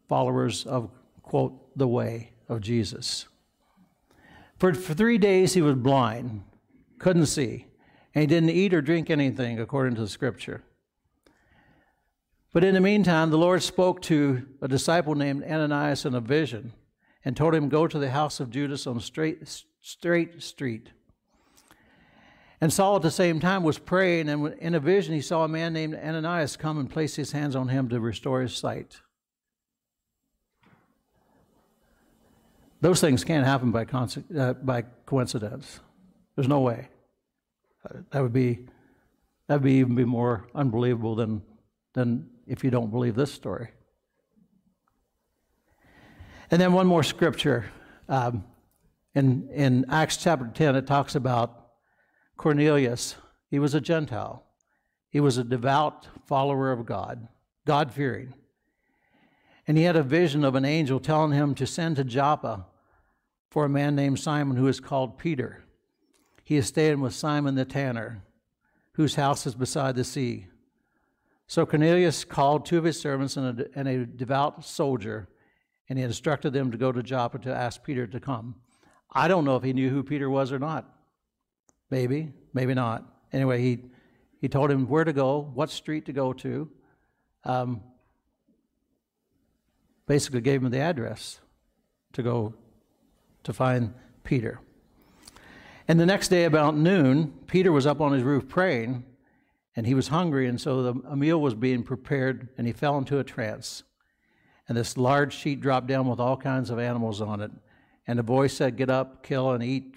followers 0.10 0.66
of, 0.66 0.92
quote, 1.22 1.54
the 1.78 1.88
way 1.88 2.34
of 2.50 2.60
Jesus. 2.60 3.28
For, 4.58 4.74
for 4.74 4.94
three 4.94 5.18
days, 5.18 5.54
he 5.54 5.62
was 5.62 5.76
blind, 5.76 6.44
couldn't 7.00 7.28
see, 7.28 7.68
and 8.14 8.24
he 8.24 8.28
didn't 8.28 8.50
eat 8.50 8.74
or 8.74 8.82
drink 8.82 9.10
anything 9.10 9.58
according 9.58 9.96
to 9.96 10.02
the 10.02 10.10
scripture. 10.10 10.66
But 12.56 12.64
in 12.64 12.74
the 12.74 12.82
meantime, 12.82 13.30
the 13.30 13.38
Lord 13.38 13.62
spoke 13.62 14.02
to 14.04 14.48
a 14.64 14.68
disciple 14.68 15.14
named 15.14 15.44
Ananias 15.44 16.06
in 16.06 16.16
a 16.16 16.22
vision 16.22 16.74
and 17.24 17.38
told 17.38 17.54
him, 17.54 17.70
Go 17.70 17.86
to 17.86 18.00
the 18.00 18.10
house 18.10 18.40
of 18.40 18.50
Judas 18.50 18.88
on 18.88 19.00
Straight, 19.00 19.48
straight 19.82 20.42
Street 20.42 20.90
and 22.62 22.72
Saul 22.72 22.96
at 22.96 23.02
the 23.02 23.12
same 23.12 23.40
time 23.40 23.64
was 23.64 23.78
praying, 23.78 24.30
and 24.30 24.54
in 24.60 24.76
a 24.76 24.80
vision 24.80 25.14
he 25.14 25.22
saw 25.22 25.44
a 25.44 25.48
man 25.48 25.74
named 25.74 25.96
Ananias 25.96 26.56
come 26.58 26.80
and 26.80 26.90
place 26.90 27.16
his 27.16 27.32
hands 27.32 27.56
on 27.56 27.68
him 27.68 27.90
to 27.90 28.00
restore 28.00 28.42
his 28.42 28.56
sight. 28.56 29.02
Those 32.82 33.02
things 33.02 33.24
can't 33.24 33.46
happen 33.46 33.72
by, 33.72 33.86
uh, 33.86 34.54
by 34.54 34.84
coincidence. 35.06 35.80
There's 36.36 36.48
no 36.48 36.62
way. 36.62 36.90
That 38.12 38.22
would 38.22 38.34
be 38.34 38.66
that 39.48 39.56
would 39.56 39.64
be 39.64 39.74
even 39.74 39.94
be 39.94 40.06
more 40.06 40.48
unbelievable 40.56 41.14
than 41.14 41.44
than 41.94 42.28
if 42.48 42.64
you 42.64 42.70
don't 42.70 42.92
believe 42.92 43.16
this 43.16 43.34
story. 43.34 43.70
And 46.52 46.62
then 46.62 46.74
one 46.74 46.88
more 46.88 47.04
scripture 47.04 47.66
um, 48.08 48.44
in 49.14 49.50
in 49.50 49.86
Acts 49.90 50.18
chapter 50.18 50.50
ten. 50.54 50.76
It 50.76 50.86
talks 50.86 51.16
about 51.16 51.66
Cornelius, 52.38 53.16
he 53.50 53.60
was 53.60 53.74
a 53.74 53.82
Gentile. 53.82 54.44
He 55.10 55.20
was 55.22 55.38
a 55.38 55.44
devout 55.46 56.08
follower 56.26 56.72
of 56.72 56.86
God, 56.86 57.30
God 57.66 57.94
fearing. 57.94 58.34
And 59.66 59.78
he 59.78 59.86
had 59.86 59.96
a 59.96 60.04
vision 60.04 60.44
of 60.44 60.56
an 60.56 60.66
angel 60.66 61.00
telling 61.00 61.32
him 61.32 61.56
to 61.56 61.66
send 61.66 61.96
to 61.96 62.04
Joppa 62.04 62.66
for 63.50 63.64
a 63.64 63.70
man 63.70 63.96
named 63.96 64.20
Simon 64.20 64.58
who 64.58 64.68
is 64.68 64.82
called 64.82 65.18
Peter. 65.18 65.64
He 66.44 66.58
is 66.58 66.68
staying 66.68 67.00
with 67.00 67.14
Simon 67.14 67.56
the 67.56 67.64
tanner, 67.64 68.24
whose 68.94 69.16
house 69.16 69.48
is 69.48 69.56
beside 69.56 69.96
the 69.96 70.04
sea. 70.04 70.48
So 71.48 71.66
Cornelius 71.66 72.24
called 72.24 72.66
two 72.66 72.78
of 72.78 72.84
his 72.84 73.00
servants 73.00 73.38
and 73.38 73.60
a, 73.60 73.66
and 73.76 73.88
a 73.88 74.06
devout 74.06 74.66
soldier, 74.66 75.28
and 75.90 76.00
he 76.00 76.04
instructed 76.04 76.54
them 76.54 76.72
to 76.72 76.78
go 76.78 76.92
to 76.92 77.04
Joppa 77.04 77.40
to 77.40 77.54
ask 77.54 77.84
Peter 77.84 78.08
to 78.08 78.20
come. 78.20 78.56
I 79.12 79.28
don't 79.28 79.46
know 79.46 79.56
if 79.56 79.64
he 79.64 79.74
knew 79.74 79.90
who 79.90 80.04
Peter 80.04 80.30
was 80.30 80.52
or 80.52 80.60
not. 80.60 80.90
Maybe, 81.92 82.34
maybe 82.54 82.74
not. 82.74 83.06
Anyway, 83.32 83.62
he, 83.62 83.80
he 84.42 84.50
told 84.50 84.72
him 84.72 84.88
where 84.88 85.04
to 85.04 85.14
go, 85.14 85.52
what 85.54 85.70
street 85.70 86.06
to 86.06 86.14
go 86.14 86.34
to. 86.34 86.70
Um, 87.44 87.82
basically, 90.08 90.42
gave 90.42 90.64
him 90.64 90.72
the 90.72 90.80
address 90.80 91.40
to 92.14 92.24
go 92.24 92.56
to 93.44 93.54
find 93.54 93.94
Peter. 94.24 94.60
And 95.88 96.00
the 96.00 96.06
next 96.08 96.30
day, 96.30 96.46
about 96.46 96.76
noon, 96.76 97.34
Peter 97.46 97.72
was 97.72 97.86
up 97.86 98.02
on 98.02 98.12
his 98.12 98.24
roof 98.24 98.50
praying, 98.50 99.06
and 99.76 99.86
he 99.86 99.94
was 99.94 100.08
hungry, 100.08 100.48
and 100.48 100.60
so 100.60 100.84
the, 100.84 101.02
a 101.10 101.16
meal 101.16 101.40
was 101.40 101.54
being 101.54 101.84
prepared, 101.84 102.50
and 102.58 102.66
he 102.66 102.74
fell 102.74 102.98
into 102.98 103.20
a 103.20 103.24
trance. 103.24 103.84
And 104.68 104.78
this 104.78 104.98
large 104.98 105.34
sheet 105.34 105.62
dropped 105.62 105.88
down 105.88 106.08
with 106.08 106.20
all 106.20 106.38
kinds 106.38 106.70
of 106.70 106.80
animals 106.80 107.22
on 107.22 107.42
it. 107.42 107.52
And 108.08 108.20
a 108.20 108.24
voice 108.24 108.54
said, 108.54 108.78
Get 108.78 108.90
up, 108.90 109.24
kill, 109.24 109.52
and 109.52 109.64
eat 109.64 109.96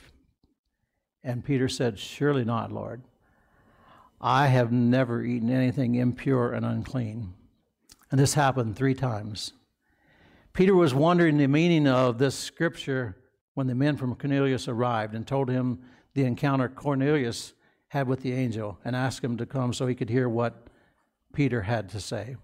and 1.29 1.45
Peter 1.45 1.69
said, 1.69 1.99
Surely 1.99 2.45
not, 2.45 2.73
Lord. 2.73 3.03
I 4.21 4.47
have 4.47 4.73
never 4.73 5.23
eaten 5.23 5.51
anything 5.51 5.95
impure 5.95 6.53
and 6.53 6.65
unclean. 6.65 7.35
And 8.11 8.19
this 8.19 8.35
happened 8.35 8.77
three 8.77 8.95
times. 8.95 9.53
Peter 10.53 10.75
was 10.75 10.95
wondering 10.95 11.37
the 11.37 11.47
meaning 11.47 11.87
of 11.87 12.19
this 12.19 12.35
scripture 12.35 13.17
when 13.55 13.67
the 13.67 13.75
men 13.75 13.97
from 13.97 14.15
Cornelius 14.15 14.69
arrived 14.69 15.15
and 15.15 15.27
told 15.27 15.51
him 15.51 15.81
the 16.15 16.25
encounter 16.25 16.69
Cornelius 16.69 17.53
had 17.89 18.07
with 18.07 18.21
the 18.21 18.33
angel 18.33 18.79
and 18.85 18.95
asked 18.95 19.25
him 19.25 19.37
to 19.37 19.47
come 19.47 19.73
so 19.73 19.87
he 19.87 19.95
could 19.95 20.11
hear 20.11 20.29
what 20.29 20.69
Peter 21.33 21.63
had 21.63 21.89
to 21.91 22.01
say. 22.01 22.37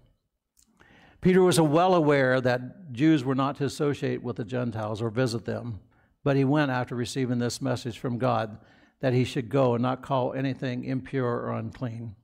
Peter 1.21 1.41
was 1.41 1.59
well 1.59 1.95
aware 1.95 2.39
that 2.41 2.91
Jews 2.91 3.23
were 3.23 3.35
not 3.35 3.55
to 3.57 3.65
associate 3.65 4.21
with 4.21 4.35
the 4.35 4.45
Gentiles 4.45 5.01
or 5.01 5.09
visit 5.09 5.45
them. 5.45 5.79
But 6.23 6.35
he 6.35 6.43
went 6.43 6.71
after 6.71 6.95
receiving 6.95 7.39
this 7.39 7.61
message 7.61 7.99
from 7.99 8.17
God 8.17 8.57
that 8.99 9.13
he 9.13 9.23
should 9.23 9.49
go 9.49 9.75
and 9.75 9.81
not 9.81 10.01
call 10.01 10.33
anything 10.33 10.83
impure 10.83 11.25
or 11.25 11.53
unclean. 11.53 12.15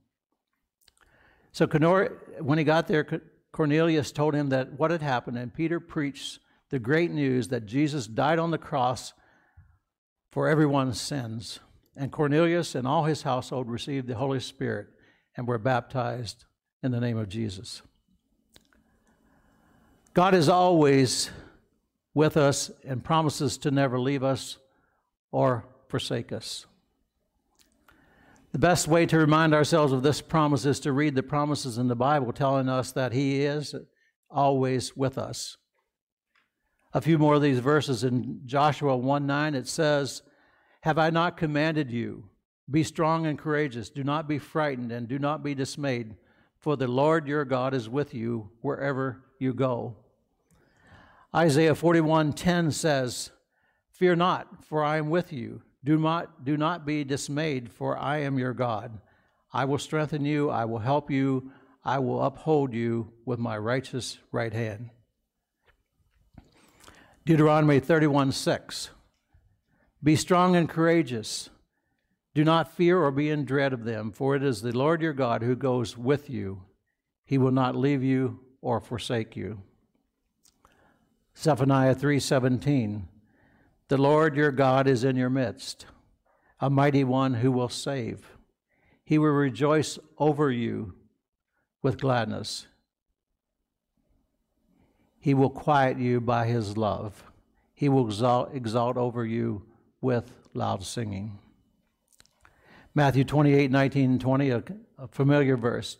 So 1.52 1.66
when 2.40 2.58
he 2.58 2.64
got 2.64 2.88
there, 2.88 3.22
Cornelius 3.52 4.10
told 4.10 4.34
him 4.34 4.48
that 4.48 4.72
what 4.72 4.90
had 4.90 5.02
happened, 5.02 5.38
and 5.38 5.52
Peter 5.52 5.78
preached 5.78 6.40
the 6.70 6.78
great 6.78 7.10
news 7.10 7.48
that 7.48 7.66
Jesus 7.66 8.06
died 8.06 8.38
on 8.38 8.50
the 8.50 8.58
cross 8.58 9.12
for 10.30 10.48
everyone's 10.48 11.00
sins. 11.00 11.60
And 11.96 12.10
Cornelius 12.10 12.74
and 12.74 12.86
all 12.86 13.04
his 13.04 13.22
household 13.22 13.68
received 13.68 14.06
the 14.06 14.14
Holy 14.14 14.40
Spirit 14.40 14.88
and 15.36 15.46
were 15.46 15.58
baptized 15.58 16.44
in 16.82 16.90
the 16.90 17.00
name 17.00 17.18
of 17.18 17.28
Jesus. 17.28 17.82
God 20.14 20.34
is 20.34 20.48
always 20.48 21.30
with 22.14 22.36
us 22.36 22.70
and 22.84 23.02
promises 23.02 23.56
to 23.58 23.70
never 23.70 23.98
leave 23.98 24.22
us 24.22 24.58
or 25.30 25.64
forsake 25.88 26.32
us. 26.32 26.66
The 28.52 28.58
best 28.58 28.86
way 28.86 29.06
to 29.06 29.16
remind 29.16 29.54
ourselves 29.54 29.94
of 29.94 30.02
this 30.02 30.20
promise 30.20 30.66
is 30.66 30.80
to 30.80 30.92
read 30.92 31.14
the 31.14 31.22
promises 31.22 31.78
in 31.78 31.88
the 31.88 31.96
Bible 31.96 32.32
telling 32.34 32.68
us 32.68 32.92
that 32.92 33.12
He 33.12 33.42
is 33.42 33.74
always 34.30 34.94
with 34.94 35.16
us. 35.16 35.56
A 36.92 37.00
few 37.00 37.16
more 37.16 37.34
of 37.34 37.42
these 37.42 37.60
verses 37.60 38.04
in 38.04 38.40
Joshua 38.44 38.94
1 38.94 39.26
9, 39.26 39.54
it 39.54 39.66
says, 39.66 40.22
Have 40.82 40.98
I 40.98 41.10
not 41.10 41.36
commanded 41.36 41.90
you? 41.92 42.28
Be 42.68 42.82
strong 42.82 43.24
and 43.26 43.38
courageous. 43.38 43.88
Do 43.88 44.02
not 44.02 44.26
be 44.26 44.38
frightened 44.38 44.90
and 44.90 45.06
do 45.06 45.18
not 45.18 45.42
be 45.42 45.54
dismayed, 45.54 46.16
for 46.58 46.76
the 46.76 46.88
Lord 46.88 47.28
your 47.28 47.44
God 47.44 47.72
is 47.72 47.88
with 47.88 48.14
you 48.14 48.50
wherever 48.62 49.22
you 49.38 49.54
go. 49.54 49.96
Isaiah 51.34 51.74
41:10 51.74 52.72
says, 52.72 53.30
"Fear 53.90 54.16
not, 54.16 54.64
for 54.64 54.82
I 54.82 54.96
am 54.96 55.08
with 55.08 55.32
you. 55.32 55.62
Do 55.84 55.96
not 55.98 56.44
do 56.44 56.56
not 56.56 56.84
be 56.84 57.04
dismayed, 57.04 57.70
for 57.70 57.96
I 57.96 58.18
am 58.18 58.38
your 58.38 58.52
God. 58.52 59.00
I 59.52 59.64
will 59.64 59.78
strengthen 59.78 60.24
you, 60.24 60.50
I 60.50 60.64
will 60.64 60.80
help 60.80 61.10
you, 61.10 61.52
I 61.84 62.00
will 62.00 62.22
uphold 62.22 62.74
you 62.74 63.12
with 63.24 63.38
my 63.38 63.56
righteous 63.56 64.18
right 64.32 64.52
hand." 64.52 64.90
Deuteronomy 67.24 67.78
31:6 67.78 68.90
Be 70.04 70.16
strong 70.16 70.56
and 70.56 70.68
courageous. 70.68 71.48
Do 72.34 72.44
not 72.44 72.74
fear 72.74 73.00
or 73.00 73.12
be 73.12 73.30
in 73.30 73.44
dread 73.44 73.72
of 73.72 73.84
them, 73.84 74.10
for 74.10 74.34
it 74.34 74.42
is 74.42 74.62
the 74.62 74.72
Lord 74.72 75.00
your 75.00 75.12
God 75.12 75.42
who 75.42 75.54
goes 75.54 75.96
with 75.96 76.28
you. 76.28 76.62
He 77.24 77.38
will 77.38 77.52
not 77.52 77.76
leave 77.76 78.02
you 78.02 78.40
or 78.60 78.80
forsake 78.80 79.36
you. 79.36 79.62
Zephaniah 81.36 81.94
3:17 81.94 83.06
The 83.88 83.96
Lord 83.96 84.36
your 84.36 84.50
God 84.50 84.88
is 84.88 85.04
in 85.04 85.14
your 85.14 85.30
midst, 85.30 85.86
a 86.58 86.68
mighty 86.68 87.04
one 87.04 87.34
who 87.34 87.52
will 87.52 87.68
save. 87.68 88.36
He 89.04 89.18
will 89.18 89.30
rejoice 89.30 89.98
over 90.18 90.50
you 90.50 90.94
with 91.80 92.00
gladness. 92.00 92.66
He 95.20 95.34
will 95.34 95.50
quiet 95.50 95.98
you 95.98 96.20
by 96.20 96.46
his 96.46 96.76
love. 96.76 97.24
He 97.74 97.88
will 97.88 98.06
exalt, 98.06 98.54
exalt 98.54 98.96
over 98.96 99.24
you 99.24 99.62
with 100.02 100.30
loud 100.52 100.84
singing. 100.84 101.38
Matthew 102.94 103.24
28 103.24 103.70
19 103.70 104.10
and 104.10 104.20
20, 104.20 104.50
a, 104.50 104.62
a 104.98 105.08
familiar 105.08 105.56
verse. 105.56 105.96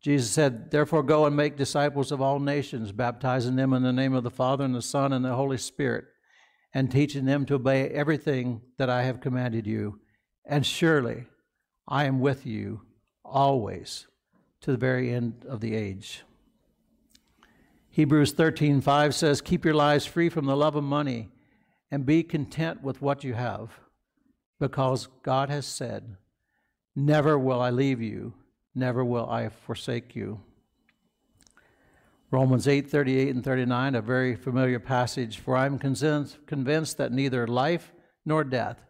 Jesus 0.00 0.30
said, 0.30 0.70
Therefore, 0.70 1.02
go 1.02 1.24
and 1.24 1.34
make 1.34 1.56
disciples 1.56 2.12
of 2.12 2.20
all 2.20 2.38
nations, 2.38 2.92
baptizing 2.92 3.56
them 3.56 3.72
in 3.72 3.82
the 3.82 3.92
name 3.92 4.12
of 4.12 4.24
the 4.24 4.30
Father 4.30 4.64
and 4.64 4.74
the 4.74 4.82
Son 4.82 5.12
and 5.12 5.24
the 5.24 5.34
Holy 5.34 5.56
Spirit, 5.56 6.04
and 6.74 6.90
teaching 6.90 7.24
them 7.24 7.46
to 7.46 7.54
obey 7.54 7.88
everything 7.88 8.60
that 8.76 8.90
I 8.90 9.04
have 9.04 9.20
commanded 9.20 9.66
you. 9.66 10.00
And 10.44 10.66
surely 10.66 11.24
I 11.88 12.04
am 12.04 12.20
with 12.20 12.44
you 12.44 12.82
always 13.24 14.06
to 14.60 14.70
the 14.70 14.76
very 14.76 15.10
end 15.10 15.44
of 15.48 15.60
the 15.60 15.74
age. 15.74 16.22
Hebrews 17.88 18.32
13:5 18.34 19.14
says, 19.14 19.40
"Keep 19.40 19.64
your 19.64 19.74
lives 19.74 20.04
free 20.04 20.28
from 20.28 20.44
the 20.44 20.56
love 20.56 20.76
of 20.76 20.84
money 20.84 21.30
and 21.90 22.04
be 22.04 22.22
content 22.22 22.82
with 22.82 23.00
what 23.00 23.24
you 23.24 23.34
have, 23.34 23.78
because 24.58 25.08
God 25.22 25.50
has 25.50 25.66
said, 25.66 26.16
never 26.94 27.38
will 27.38 27.60
I 27.60 27.70
leave 27.70 28.00
you, 28.00 28.34
never 28.74 29.04
will 29.04 29.28
I 29.28 29.48
forsake 29.48 30.16
you." 30.16 30.40
Romans 32.30 32.66
8:38 32.66 33.30
and 33.30 33.44
39, 33.44 33.94
a 33.94 34.02
very 34.02 34.34
familiar 34.34 34.80
passage, 34.80 35.38
"For 35.38 35.56
I 35.56 35.66
am 35.66 35.78
convinced 35.78 36.96
that 36.98 37.12
neither 37.12 37.46
life 37.46 37.92
nor 38.24 38.42
death, 38.42 38.84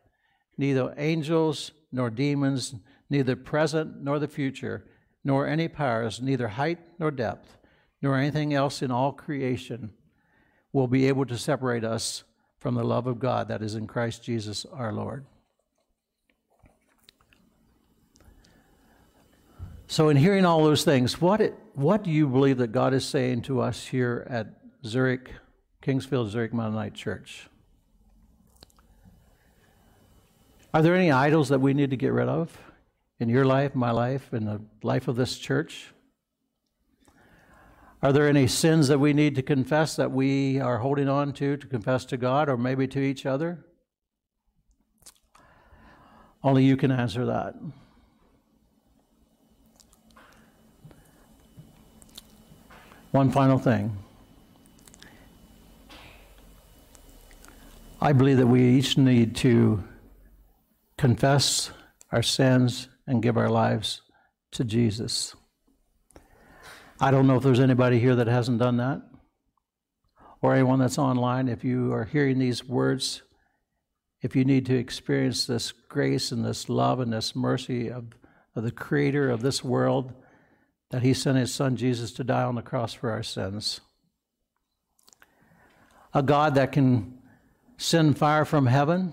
neither 0.56 0.94
angels 0.96 1.72
nor 1.92 2.08
demons, 2.08 2.74
neither 3.10 3.36
present 3.36 4.02
nor 4.02 4.18
the 4.18 4.26
future, 4.26 4.88
nor 5.22 5.46
any 5.46 5.68
powers, 5.68 6.22
neither 6.22 6.48
height 6.48 6.78
nor 6.98 7.10
depth, 7.10 7.58
nor 8.00 8.16
anything 8.16 8.54
else 8.54 8.80
in 8.80 8.90
all 8.90 9.12
creation 9.12 9.92
will 10.72 10.88
be 10.88 11.06
able 11.06 11.26
to 11.26 11.36
separate 11.36 11.84
us 11.84 12.24
from 12.58 12.74
the 12.74 12.84
love 12.84 13.06
of 13.06 13.18
God 13.18 13.48
that 13.48 13.62
is 13.62 13.74
in 13.74 13.86
Christ 13.86 14.22
Jesus 14.22 14.64
our 14.72 14.92
Lord. 14.92 15.24
So, 19.88 20.08
in 20.08 20.16
hearing 20.16 20.44
all 20.44 20.64
those 20.64 20.84
things, 20.84 21.20
what, 21.20 21.40
it, 21.40 21.54
what 21.74 22.02
do 22.02 22.10
you 22.10 22.26
believe 22.26 22.58
that 22.58 22.72
God 22.72 22.92
is 22.92 23.04
saying 23.04 23.42
to 23.42 23.60
us 23.60 23.86
here 23.86 24.26
at 24.28 24.48
Zurich, 24.84 25.30
Kingsfield 25.80 26.28
Zurich 26.28 26.52
Mennonite 26.52 26.94
Church? 26.94 27.48
Are 30.74 30.82
there 30.82 30.96
any 30.96 31.12
idols 31.12 31.48
that 31.50 31.60
we 31.60 31.72
need 31.72 31.90
to 31.90 31.96
get 31.96 32.12
rid 32.12 32.28
of 32.28 32.58
in 33.20 33.28
your 33.28 33.44
life, 33.44 33.74
my 33.74 33.92
life, 33.92 34.34
in 34.34 34.44
the 34.44 34.60
life 34.82 35.08
of 35.08 35.16
this 35.16 35.38
church? 35.38 35.88
Are 38.02 38.12
there 38.12 38.28
any 38.28 38.46
sins 38.46 38.88
that 38.88 38.98
we 38.98 39.12
need 39.12 39.34
to 39.36 39.42
confess 39.42 39.96
that 39.96 40.12
we 40.12 40.60
are 40.60 40.78
holding 40.78 41.08
on 41.08 41.32
to, 41.34 41.56
to 41.56 41.66
confess 41.66 42.04
to 42.06 42.16
God 42.16 42.48
or 42.48 42.56
maybe 42.56 42.86
to 42.88 43.00
each 43.00 43.24
other? 43.24 43.64
Only 46.42 46.64
you 46.64 46.76
can 46.76 46.90
answer 46.90 47.24
that. 47.26 47.54
One 53.12 53.30
final 53.30 53.58
thing. 53.58 53.96
I 58.00 58.12
believe 58.12 58.36
that 58.36 58.46
we 58.46 58.62
each 58.76 58.98
need 58.98 59.34
to 59.36 59.82
confess 60.98 61.70
our 62.12 62.22
sins 62.22 62.88
and 63.06 63.22
give 63.22 63.38
our 63.38 63.48
lives 63.48 64.02
to 64.52 64.64
Jesus. 64.64 65.34
I 66.98 67.10
don't 67.10 67.26
know 67.26 67.36
if 67.36 67.42
there's 67.42 67.60
anybody 67.60 67.98
here 67.98 68.16
that 68.16 68.26
hasn't 68.26 68.58
done 68.58 68.78
that, 68.78 69.02
or 70.40 70.54
anyone 70.54 70.78
that's 70.78 70.98
online. 70.98 71.46
If 71.46 71.62
you 71.62 71.92
are 71.92 72.04
hearing 72.04 72.38
these 72.38 72.64
words, 72.64 73.20
if 74.22 74.34
you 74.34 74.46
need 74.46 74.64
to 74.66 74.78
experience 74.78 75.44
this 75.44 75.72
grace 75.72 76.32
and 76.32 76.42
this 76.42 76.70
love 76.70 77.00
and 77.00 77.12
this 77.12 77.36
mercy 77.36 77.90
of, 77.90 78.06
of 78.54 78.64
the 78.64 78.70
Creator 78.70 79.28
of 79.28 79.42
this 79.42 79.62
world, 79.62 80.14
that 80.90 81.02
He 81.02 81.12
sent 81.12 81.36
His 81.36 81.52
Son 81.52 81.76
Jesus 81.76 82.12
to 82.12 82.24
die 82.24 82.44
on 82.44 82.54
the 82.54 82.62
cross 82.62 82.94
for 82.94 83.10
our 83.10 83.22
sins. 83.22 83.82
A 86.14 86.22
God 86.22 86.54
that 86.54 86.72
can 86.72 87.18
send 87.76 88.16
fire 88.16 88.46
from 88.46 88.64
heaven, 88.64 89.12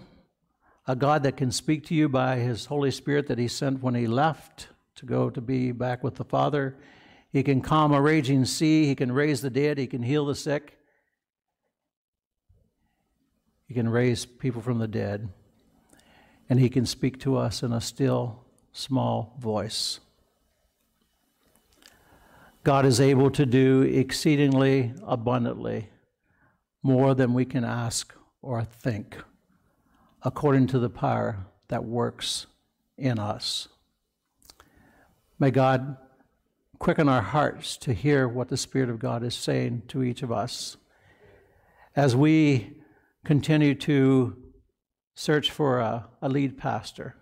a 0.88 0.96
God 0.96 1.24
that 1.24 1.36
can 1.36 1.52
speak 1.52 1.86
to 1.88 1.94
you 1.94 2.08
by 2.08 2.38
His 2.38 2.68
Holy 2.68 2.92
Spirit 2.92 3.28
that 3.28 3.40
He 3.40 3.50
sent 3.50 3.84
when 3.84 3.94
He 3.94 4.08
left 4.08 4.70
to 4.96 5.06
go 5.06 5.30
to 5.30 5.42
be 5.42 5.74
back 5.74 6.02
with 6.02 6.16
the 6.16 6.24
Father 6.24 6.78
he 7.34 7.42
can 7.42 7.62
calm 7.62 7.92
a 7.92 8.00
raging 8.00 8.46
sea. 8.46 8.86
He 8.86 8.94
can 8.94 9.12
raise 9.12 9.42
the 9.42 9.50
dead. 9.50 9.80
He 9.80 9.88
can 9.88 10.04
heal 10.04 10.26
the 10.26 10.36
sick. 10.36 10.78
He 13.68 13.74
can 13.74 13.90
raise 13.90 14.24
people 14.24 14.62
from 14.62 14.78
the 14.78 14.88
dead. 14.88 15.30
And 16.48 16.60
He 16.60 16.70
can 16.70 16.86
speak 16.86 17.20
to 17.22 17.36
us 17.36 17.64
in 17.64 17.74
a 17.74 17.82
still, 17.82 18.46
small 18.72 19.36
voice. 19.40 20.00
God 22.64 22.86
is 22.86 23.02
able 23.02 23.32
to 23.32 23.48
do 23.48 23.82
exceedingly 23.82 24.94
abundantly 25.06 25.90
more 26.84 27.16
than 27.16 27.34
we 27.34 27.46
can 27.46 27.64
ask 27.64 28.14
or 28.44 28.64
think, 28.64 29.18
according 30.22 30.68
to 30.68 30.80
the 30.80 30.90
power 30.90 31.48
that 31.70 31.84
works 31.84 32.46
in 32.96 33.18
us. 33.18 33.70
May 35.40 35.50
God 35.50 35.98
quicken 36.80 37.08
our 37.08 37.22
hearts 37.22 37.78
to 37.78 37.94
hear 37.94 38.28
what 38.28 38.50
the 38.50 38.58
Spirit 38.58 38.90
of 38.90 39.00
God 39.00 39.24
is 39.24 39.36
saying 39.36 39.84
to 39.90 40.04
each 40.04 40.22
of 40.24 40.32
us. 40.32 40.78
As 41.96 42.16
we 42.16 42.78
continue 43.24 43.76
to 43.76 44.36
search 45.16 45.52
for 45.52 45.80
a, 45.80 46.08
a 46.22 46.30
lead 46.30 46.58
pastor, 46.58 47.16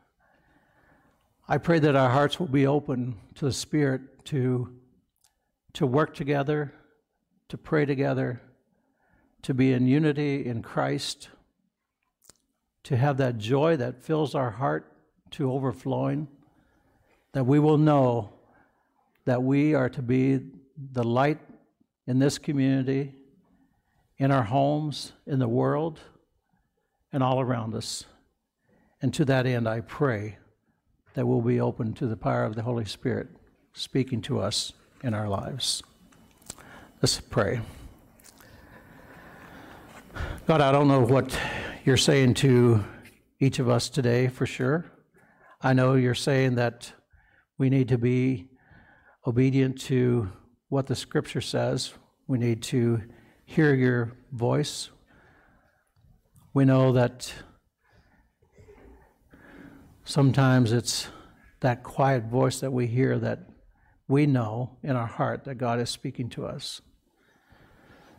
I 1.47 1.57
pray 1.57 1.79
that 1.79 1.95
our 1.95 2.09
hearts 2.09 2.39
will 2.39 2.47
be 2.47 2.65
open 2.65 3.17
to 3.35 3.45
the 3.45 3.53
Spirit 3.53 4.23
to, 4.25 4.73
to 5.73 5.85
work 5.85 6.13
together, 6.13 6.73
to 7.49 7.57
pray 7.57 7.85
together, 7.85 8.41
to 9.41 9.53
be 9.53 9.73
in 9.73 9.87
unity 9.87 10.45
in 10.45 10.61
Christ, 10.61 11.29
to 12.83 12.95
have 12.95 13.17
that 13.17 13.37
joy 13.37 13.75
that 13.77 14.01
fills 14.01 14.33
our 14.33 14.51
heart 14.51 14.91
to 15.31 15.51
overflowing, 15.51 16.27
that 17.33 17.45
we 17.45 17.59
will 17.59 17.77
know 17.77 18.33
that 19.25 19.41
we 19.43 19.73
are 19.73 19.89
to 19.89 20.01
be 20.01 20.39
the 20.93 21.03
light 21.03 21.39
in 22.07 22.19
this 22.19 22.37
community, 22.37 23.13
in 24.17 24.31
our 24.31 24.43
homes, 24.43 25.13
in 25.25 25.39
the 25.39 25.47
world, 25.47 25.99
and 27.13 27.21
all 27.21 27.39
around 27.39 27.75
us. 27.75 28.05
And 29.01 29.13
to 29.13 29.25
that 29.25 29.45
end, 29.45 29.67
I 29.67 29.81
pray 29.81 30.37
that 31.13 31.25
we'll 31.25 31.41
be 31.41 31.59
open 31.59 31.93
to 31.93 32.07
the 32.07 32.15
power 32.15 32.43
of 32.43 32.55
the 32.55 32.61
Holy 32.61 32.85
Spirit 32.85 33.27
speaking 33.73 34.21
to 34.21 34.39
us 34.39 34.73
in 35.03 35.13
our 35.13 35.27
lives. 35.27 35.81
Let's 37.01 37.19
pray. 37.19 37.61
God, 40.45 40.61
I 40.61 40.71
don't 40.71 40.87
know 40.87 41.01
what 41.01 41.37
you're 41.83 41.97
saying 41.97 42.35
to 42.35 42.83
each 43.39 43.59
of 43.59 43.69
us 43.69 43.89
today 43.89 44.27
for 44.27 44.45
sure. 44.45 44.85
I 45.61 45.73
know 45.73 45.95
you're 45.95 46.13
saying 46.13 46.55
that 46.55 46.91
we 47.57 47.69
need 47.69 47.87
to 47.89 47.97
be 47.97 48.50
obedient 49.25 49.79
to 49.81 50.29
what 50.69 50.87
the 50.87 50.95
scripture 50.95 51.41
says. 51.41 51.93
We 52.27 52.37
need 52.37 52.63
to 52.63 53.01
hear 53.45 53.73
your 53.73 54.13
voice. 54.31 54.89
We 56.53 56.65
know 56.65 56.91
that 56.93 57.33
sometimes 60.03 60.71
it's 60.71 61.07
that 61.59 61.83
quiet 61.83 62.25
voice 62.25 62.59
that 62.59 62.71
we 62.71 62.87
hear 62.87 63.19
that 63.19 63.47
we 64.07 64.25
know 64.25 64.77
in 64.83 64.95
our 64.95 65.07
heart 65.07 65.45
that 65.45 65.55
God 65.55 65.79
is 65.79 65.89
speaking 65.89 66.29
to 66.29 66.45
us. 66.45 66.81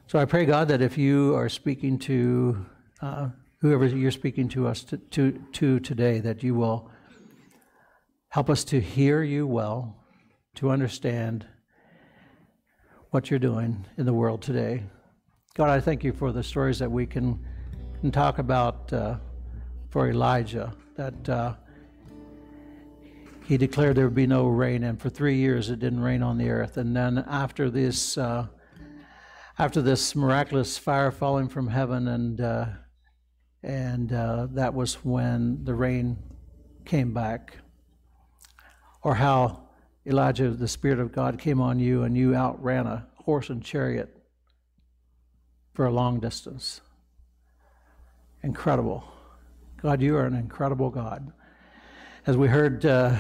So 0.07 0.19
I 0.19 0.25
pray, 0.25 0.45
God, 0.45 0.69
that 0.69 0.81
if 0.81 0.97
you 0.97 1.35
are 1.35 1.49
speaking 1.49 1.99
to 2.01 2.67
uh, 3.01 3.29
whoever 3.61 3.87
you're 3.87 4.11
speaking 4.11 4.49
to 4.51 4.69
us 4.69 4.85
to, 4.85 4.97
to, 4.97 5.43
to 5.53 5.81
today, 5.81 6.21
that 6.21 6.43
you 6.43 6.55
will 6.55 6.91
help 8.29 8.49
us 8.49 8.65
to 8.65 8.81
hear 8.81 9.23
you 9.23 9.47
well 9.47 10.02
to 10.55 10.71
understand 10.71 11.47
what 13.11 13.31
you're 13.31 13.39
doing 13.39 13.87
in 13.97 14.07
the 14.07 14.13
world 14.13 14.43
today. 14.43 14.83
God, 15.55 15.69
I 15.69 15.81
thank 15.81 16.03
you 16.05 16.13
for 16.13 16.33
the 16.33 16.43
stories 16.43 16.79
that 16.79 16.91
we 16.91 17.07
can, 17.07 17.45
can 18.01 18.11
talk 18.11 18.39
about 18.39 18.93
uh, 18.93 19.17
for 19.91 20.09
Elijah, 20.09 20.75
that 20.97 21.29
uh, 21.29 21.55
he 23.45 23.57
declared 23.57 23.97
there 23.97 24.07
would 24.07 24.15
be 24.15 24.27
no 24.27 24.47
rain, 24.47 24.85
and 24.85 25.01
for 25.01 25.11
three 25.11 25.37
years 25.37 25.69
it 25.69 25.79
didn't 25.79 26.01
rain 26.01 26.23
on 26.23 26.39
the 26.39 26.49
earth. 26.49 26.77
And 26.77 26.97
then 26.97 27.25
after 27.29 27.69
this, 27.71 28.17
uh, 28.17 28.47
after 29.59 29.83
this 29.83 30.15
miraculous 30.15 30.79
fire 30.79 31.11
falling 31.11 31.49
from 31.49 31.69
heaven, 31.69 32.09
and 32.09 32.41
uh, 32.41 32.67
and 33.63 34.13
uh, 34.13 34.49
that 34.53 34.75
was 34.75 34.95
when 35.05 35.65
the 35.65 35.75
rain 35.75 36.19
came 36.85 37.13
back. 37.13 37.57
Or 39.03 39.15
how 39.15 39.69
Elijah, 40.07 40.51
the 40.51 40.69
Spirit 40.69 40.99
of 40.99 41.13
God 41.13 41.39
came 41.39 41.61
on 41.61 41.79
you 41.79 42.03
and 42.03 42.17
you 42.17 42.35
outran 42.35 42.87
a 42.87 43.07
horse 43.15 43.51
and 43.51 43.63
chariot 43.63 44.09
for 45.75 45.87
a 45.87 45.91
long 45.91 46.19
distance. 46.19 46.81
Incredible. 48.43 49.05
God, 49.81 50.03
you 50.03 50.17
are 50.17 50.27
an 50.27 50.35
incredible 50.35 50.91
God. 50.91 51.33
As 52.27 52.37
we 52.37 52.49
heard 52.49 52.85
uh, 52.85 53.17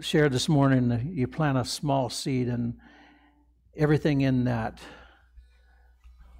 shared 0.00 0.32
this 0.32 0.48
morning, 0.48 1.12
you 1.14 1.26
plant 1.26 1.58
a 1.58 1.64
small 1.64 2.08
seed, 2.10 2.48
and 2.48 2.74
everything 3.76 4.20
in 4.22 4.44
that, 4.44 4.78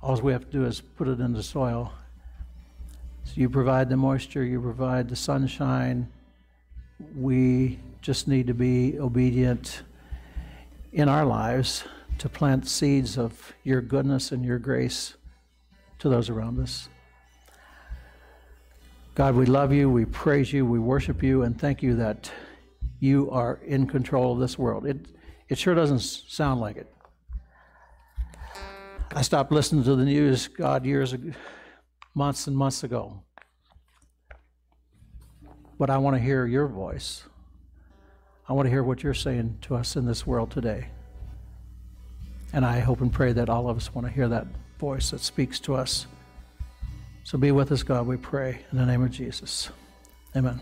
all 0.03 0.21
we 0.21 0.33
have 0.33 0.45
to 0.45 0.51
do 0.51 0.65
is 0.65 0.81
put 0.81 1.09
it 1.09 1.21
in 1.21 1.33
the 1.33 1.43
soil. 1.43 1.93
So 3.25 3.33
you 3.37 3.49
provide 3.49 3.89
the 3.89 3.97
moisture, 3.97 4.45
you 4.45 4.61
provide 4.61 5.09
the 5.09 5.17
sunshine. 5.17 6.09
We 7.17 7.79
just 8.05 8.29
need 8.29 8.47
to 8.47 8.53
be 8.53 8.99
obedient 9.01 9.81
in 10.93 11.09
our 11.09 11.25
lives 11.25 11.85
to 12.19 12.29
plant 12.29 12.69
seeds 12.69 13.17
of 13.17 13.55
your 13.63 13.81
goodness 13.81 14.31
and 14.31 14.45
your 14.45 14.59
grace 14.59 15.15
to 15.99 16.11
those 16.11 16.29
around 16.29 16.61
us. 16.61 16.91
God, 19.15 19.35
we 19.35 19.47
love 19.47 19.73
you, 19.73 19.89
we 19.89 20.05
praise 20.05 20.53
you, 20.53 20.67
we 20.67 20.79
worship 20.79 21.23
you, 21.23 21.45
and 21.45 21.59
thank 21.59 21.83
you 21.83 21.97
that 21.97 22.31
you 23.01 23.31
are 23.31 23.59
in 23.65 23.87
control 23.87 24.35
of 24.35 24.39
this 24.39 24.59
world. 24.59 24.85
It, 24.85 25.07
it 25.49 25.57
sure 25.57 25.75
doesn't 25.75 26.01
sound 26.01 26.61
like 26.61 26.77
it. 26.77 26.93
I 29.15 29.23
stopped 29.23 29.51
listening 29.51 29.83
to 29.85 29.97
the 29.97 30.05
news, 30.05 30.47
God, 30.49 30.85
years 30.85 31.15
ago, 31.15 31.33
months 32.15 32.49
and 32.49 32.55
months 32.55 32.85
ago. 32.85 33.23
But 35.79 35.89
I 35.89 35.97
want 35.97 36.17
to 36.17 36.23
hear 36.23 36.45
your 36.45 36.69
voice. 36.69 37.25
I 38.49 38.53
want 38.53 38.67
to 38.67 38.71
hear 38.71 38.83
what 38.83 39.03
you're 39.03 39.15
saying 39.15 39.59
to 39.63 39.75
us 39.75 39.97
in 39.97 40.05
this 40.05 40.27
world 40.27 40.51
today. 40.51 40.89
And 42.53 42.65
I 42.65 42.81
hope 42.81 43.01
and 43.01 43.13
pray 43.13 43.33
that 43.33 43.49
all 43.49 43.69
of 43.69 43.77
us 43.77 43.95
want 43.95 44.07
to 44.07 44.13
hear 44.13 44.29
that 44.29 44.47
voice 44.79 45.11
that 45.11 45.21
speaks 45.21 45.59
to 45.61 45.75
us. 45.75 46.07
So 47.25 47.39
be 47.39 47.53
with 47.53 47.73
us, 47.73 47.83
God, 47.83 48.07
we 48.07 48.17
pray, 48.17 48.61
in 48.71 48.79
the 48.79 48.85
name 48.85 49.03
of 49.03 49.11
Jesus. 49.11 49.71
Amen. 50.37 50.61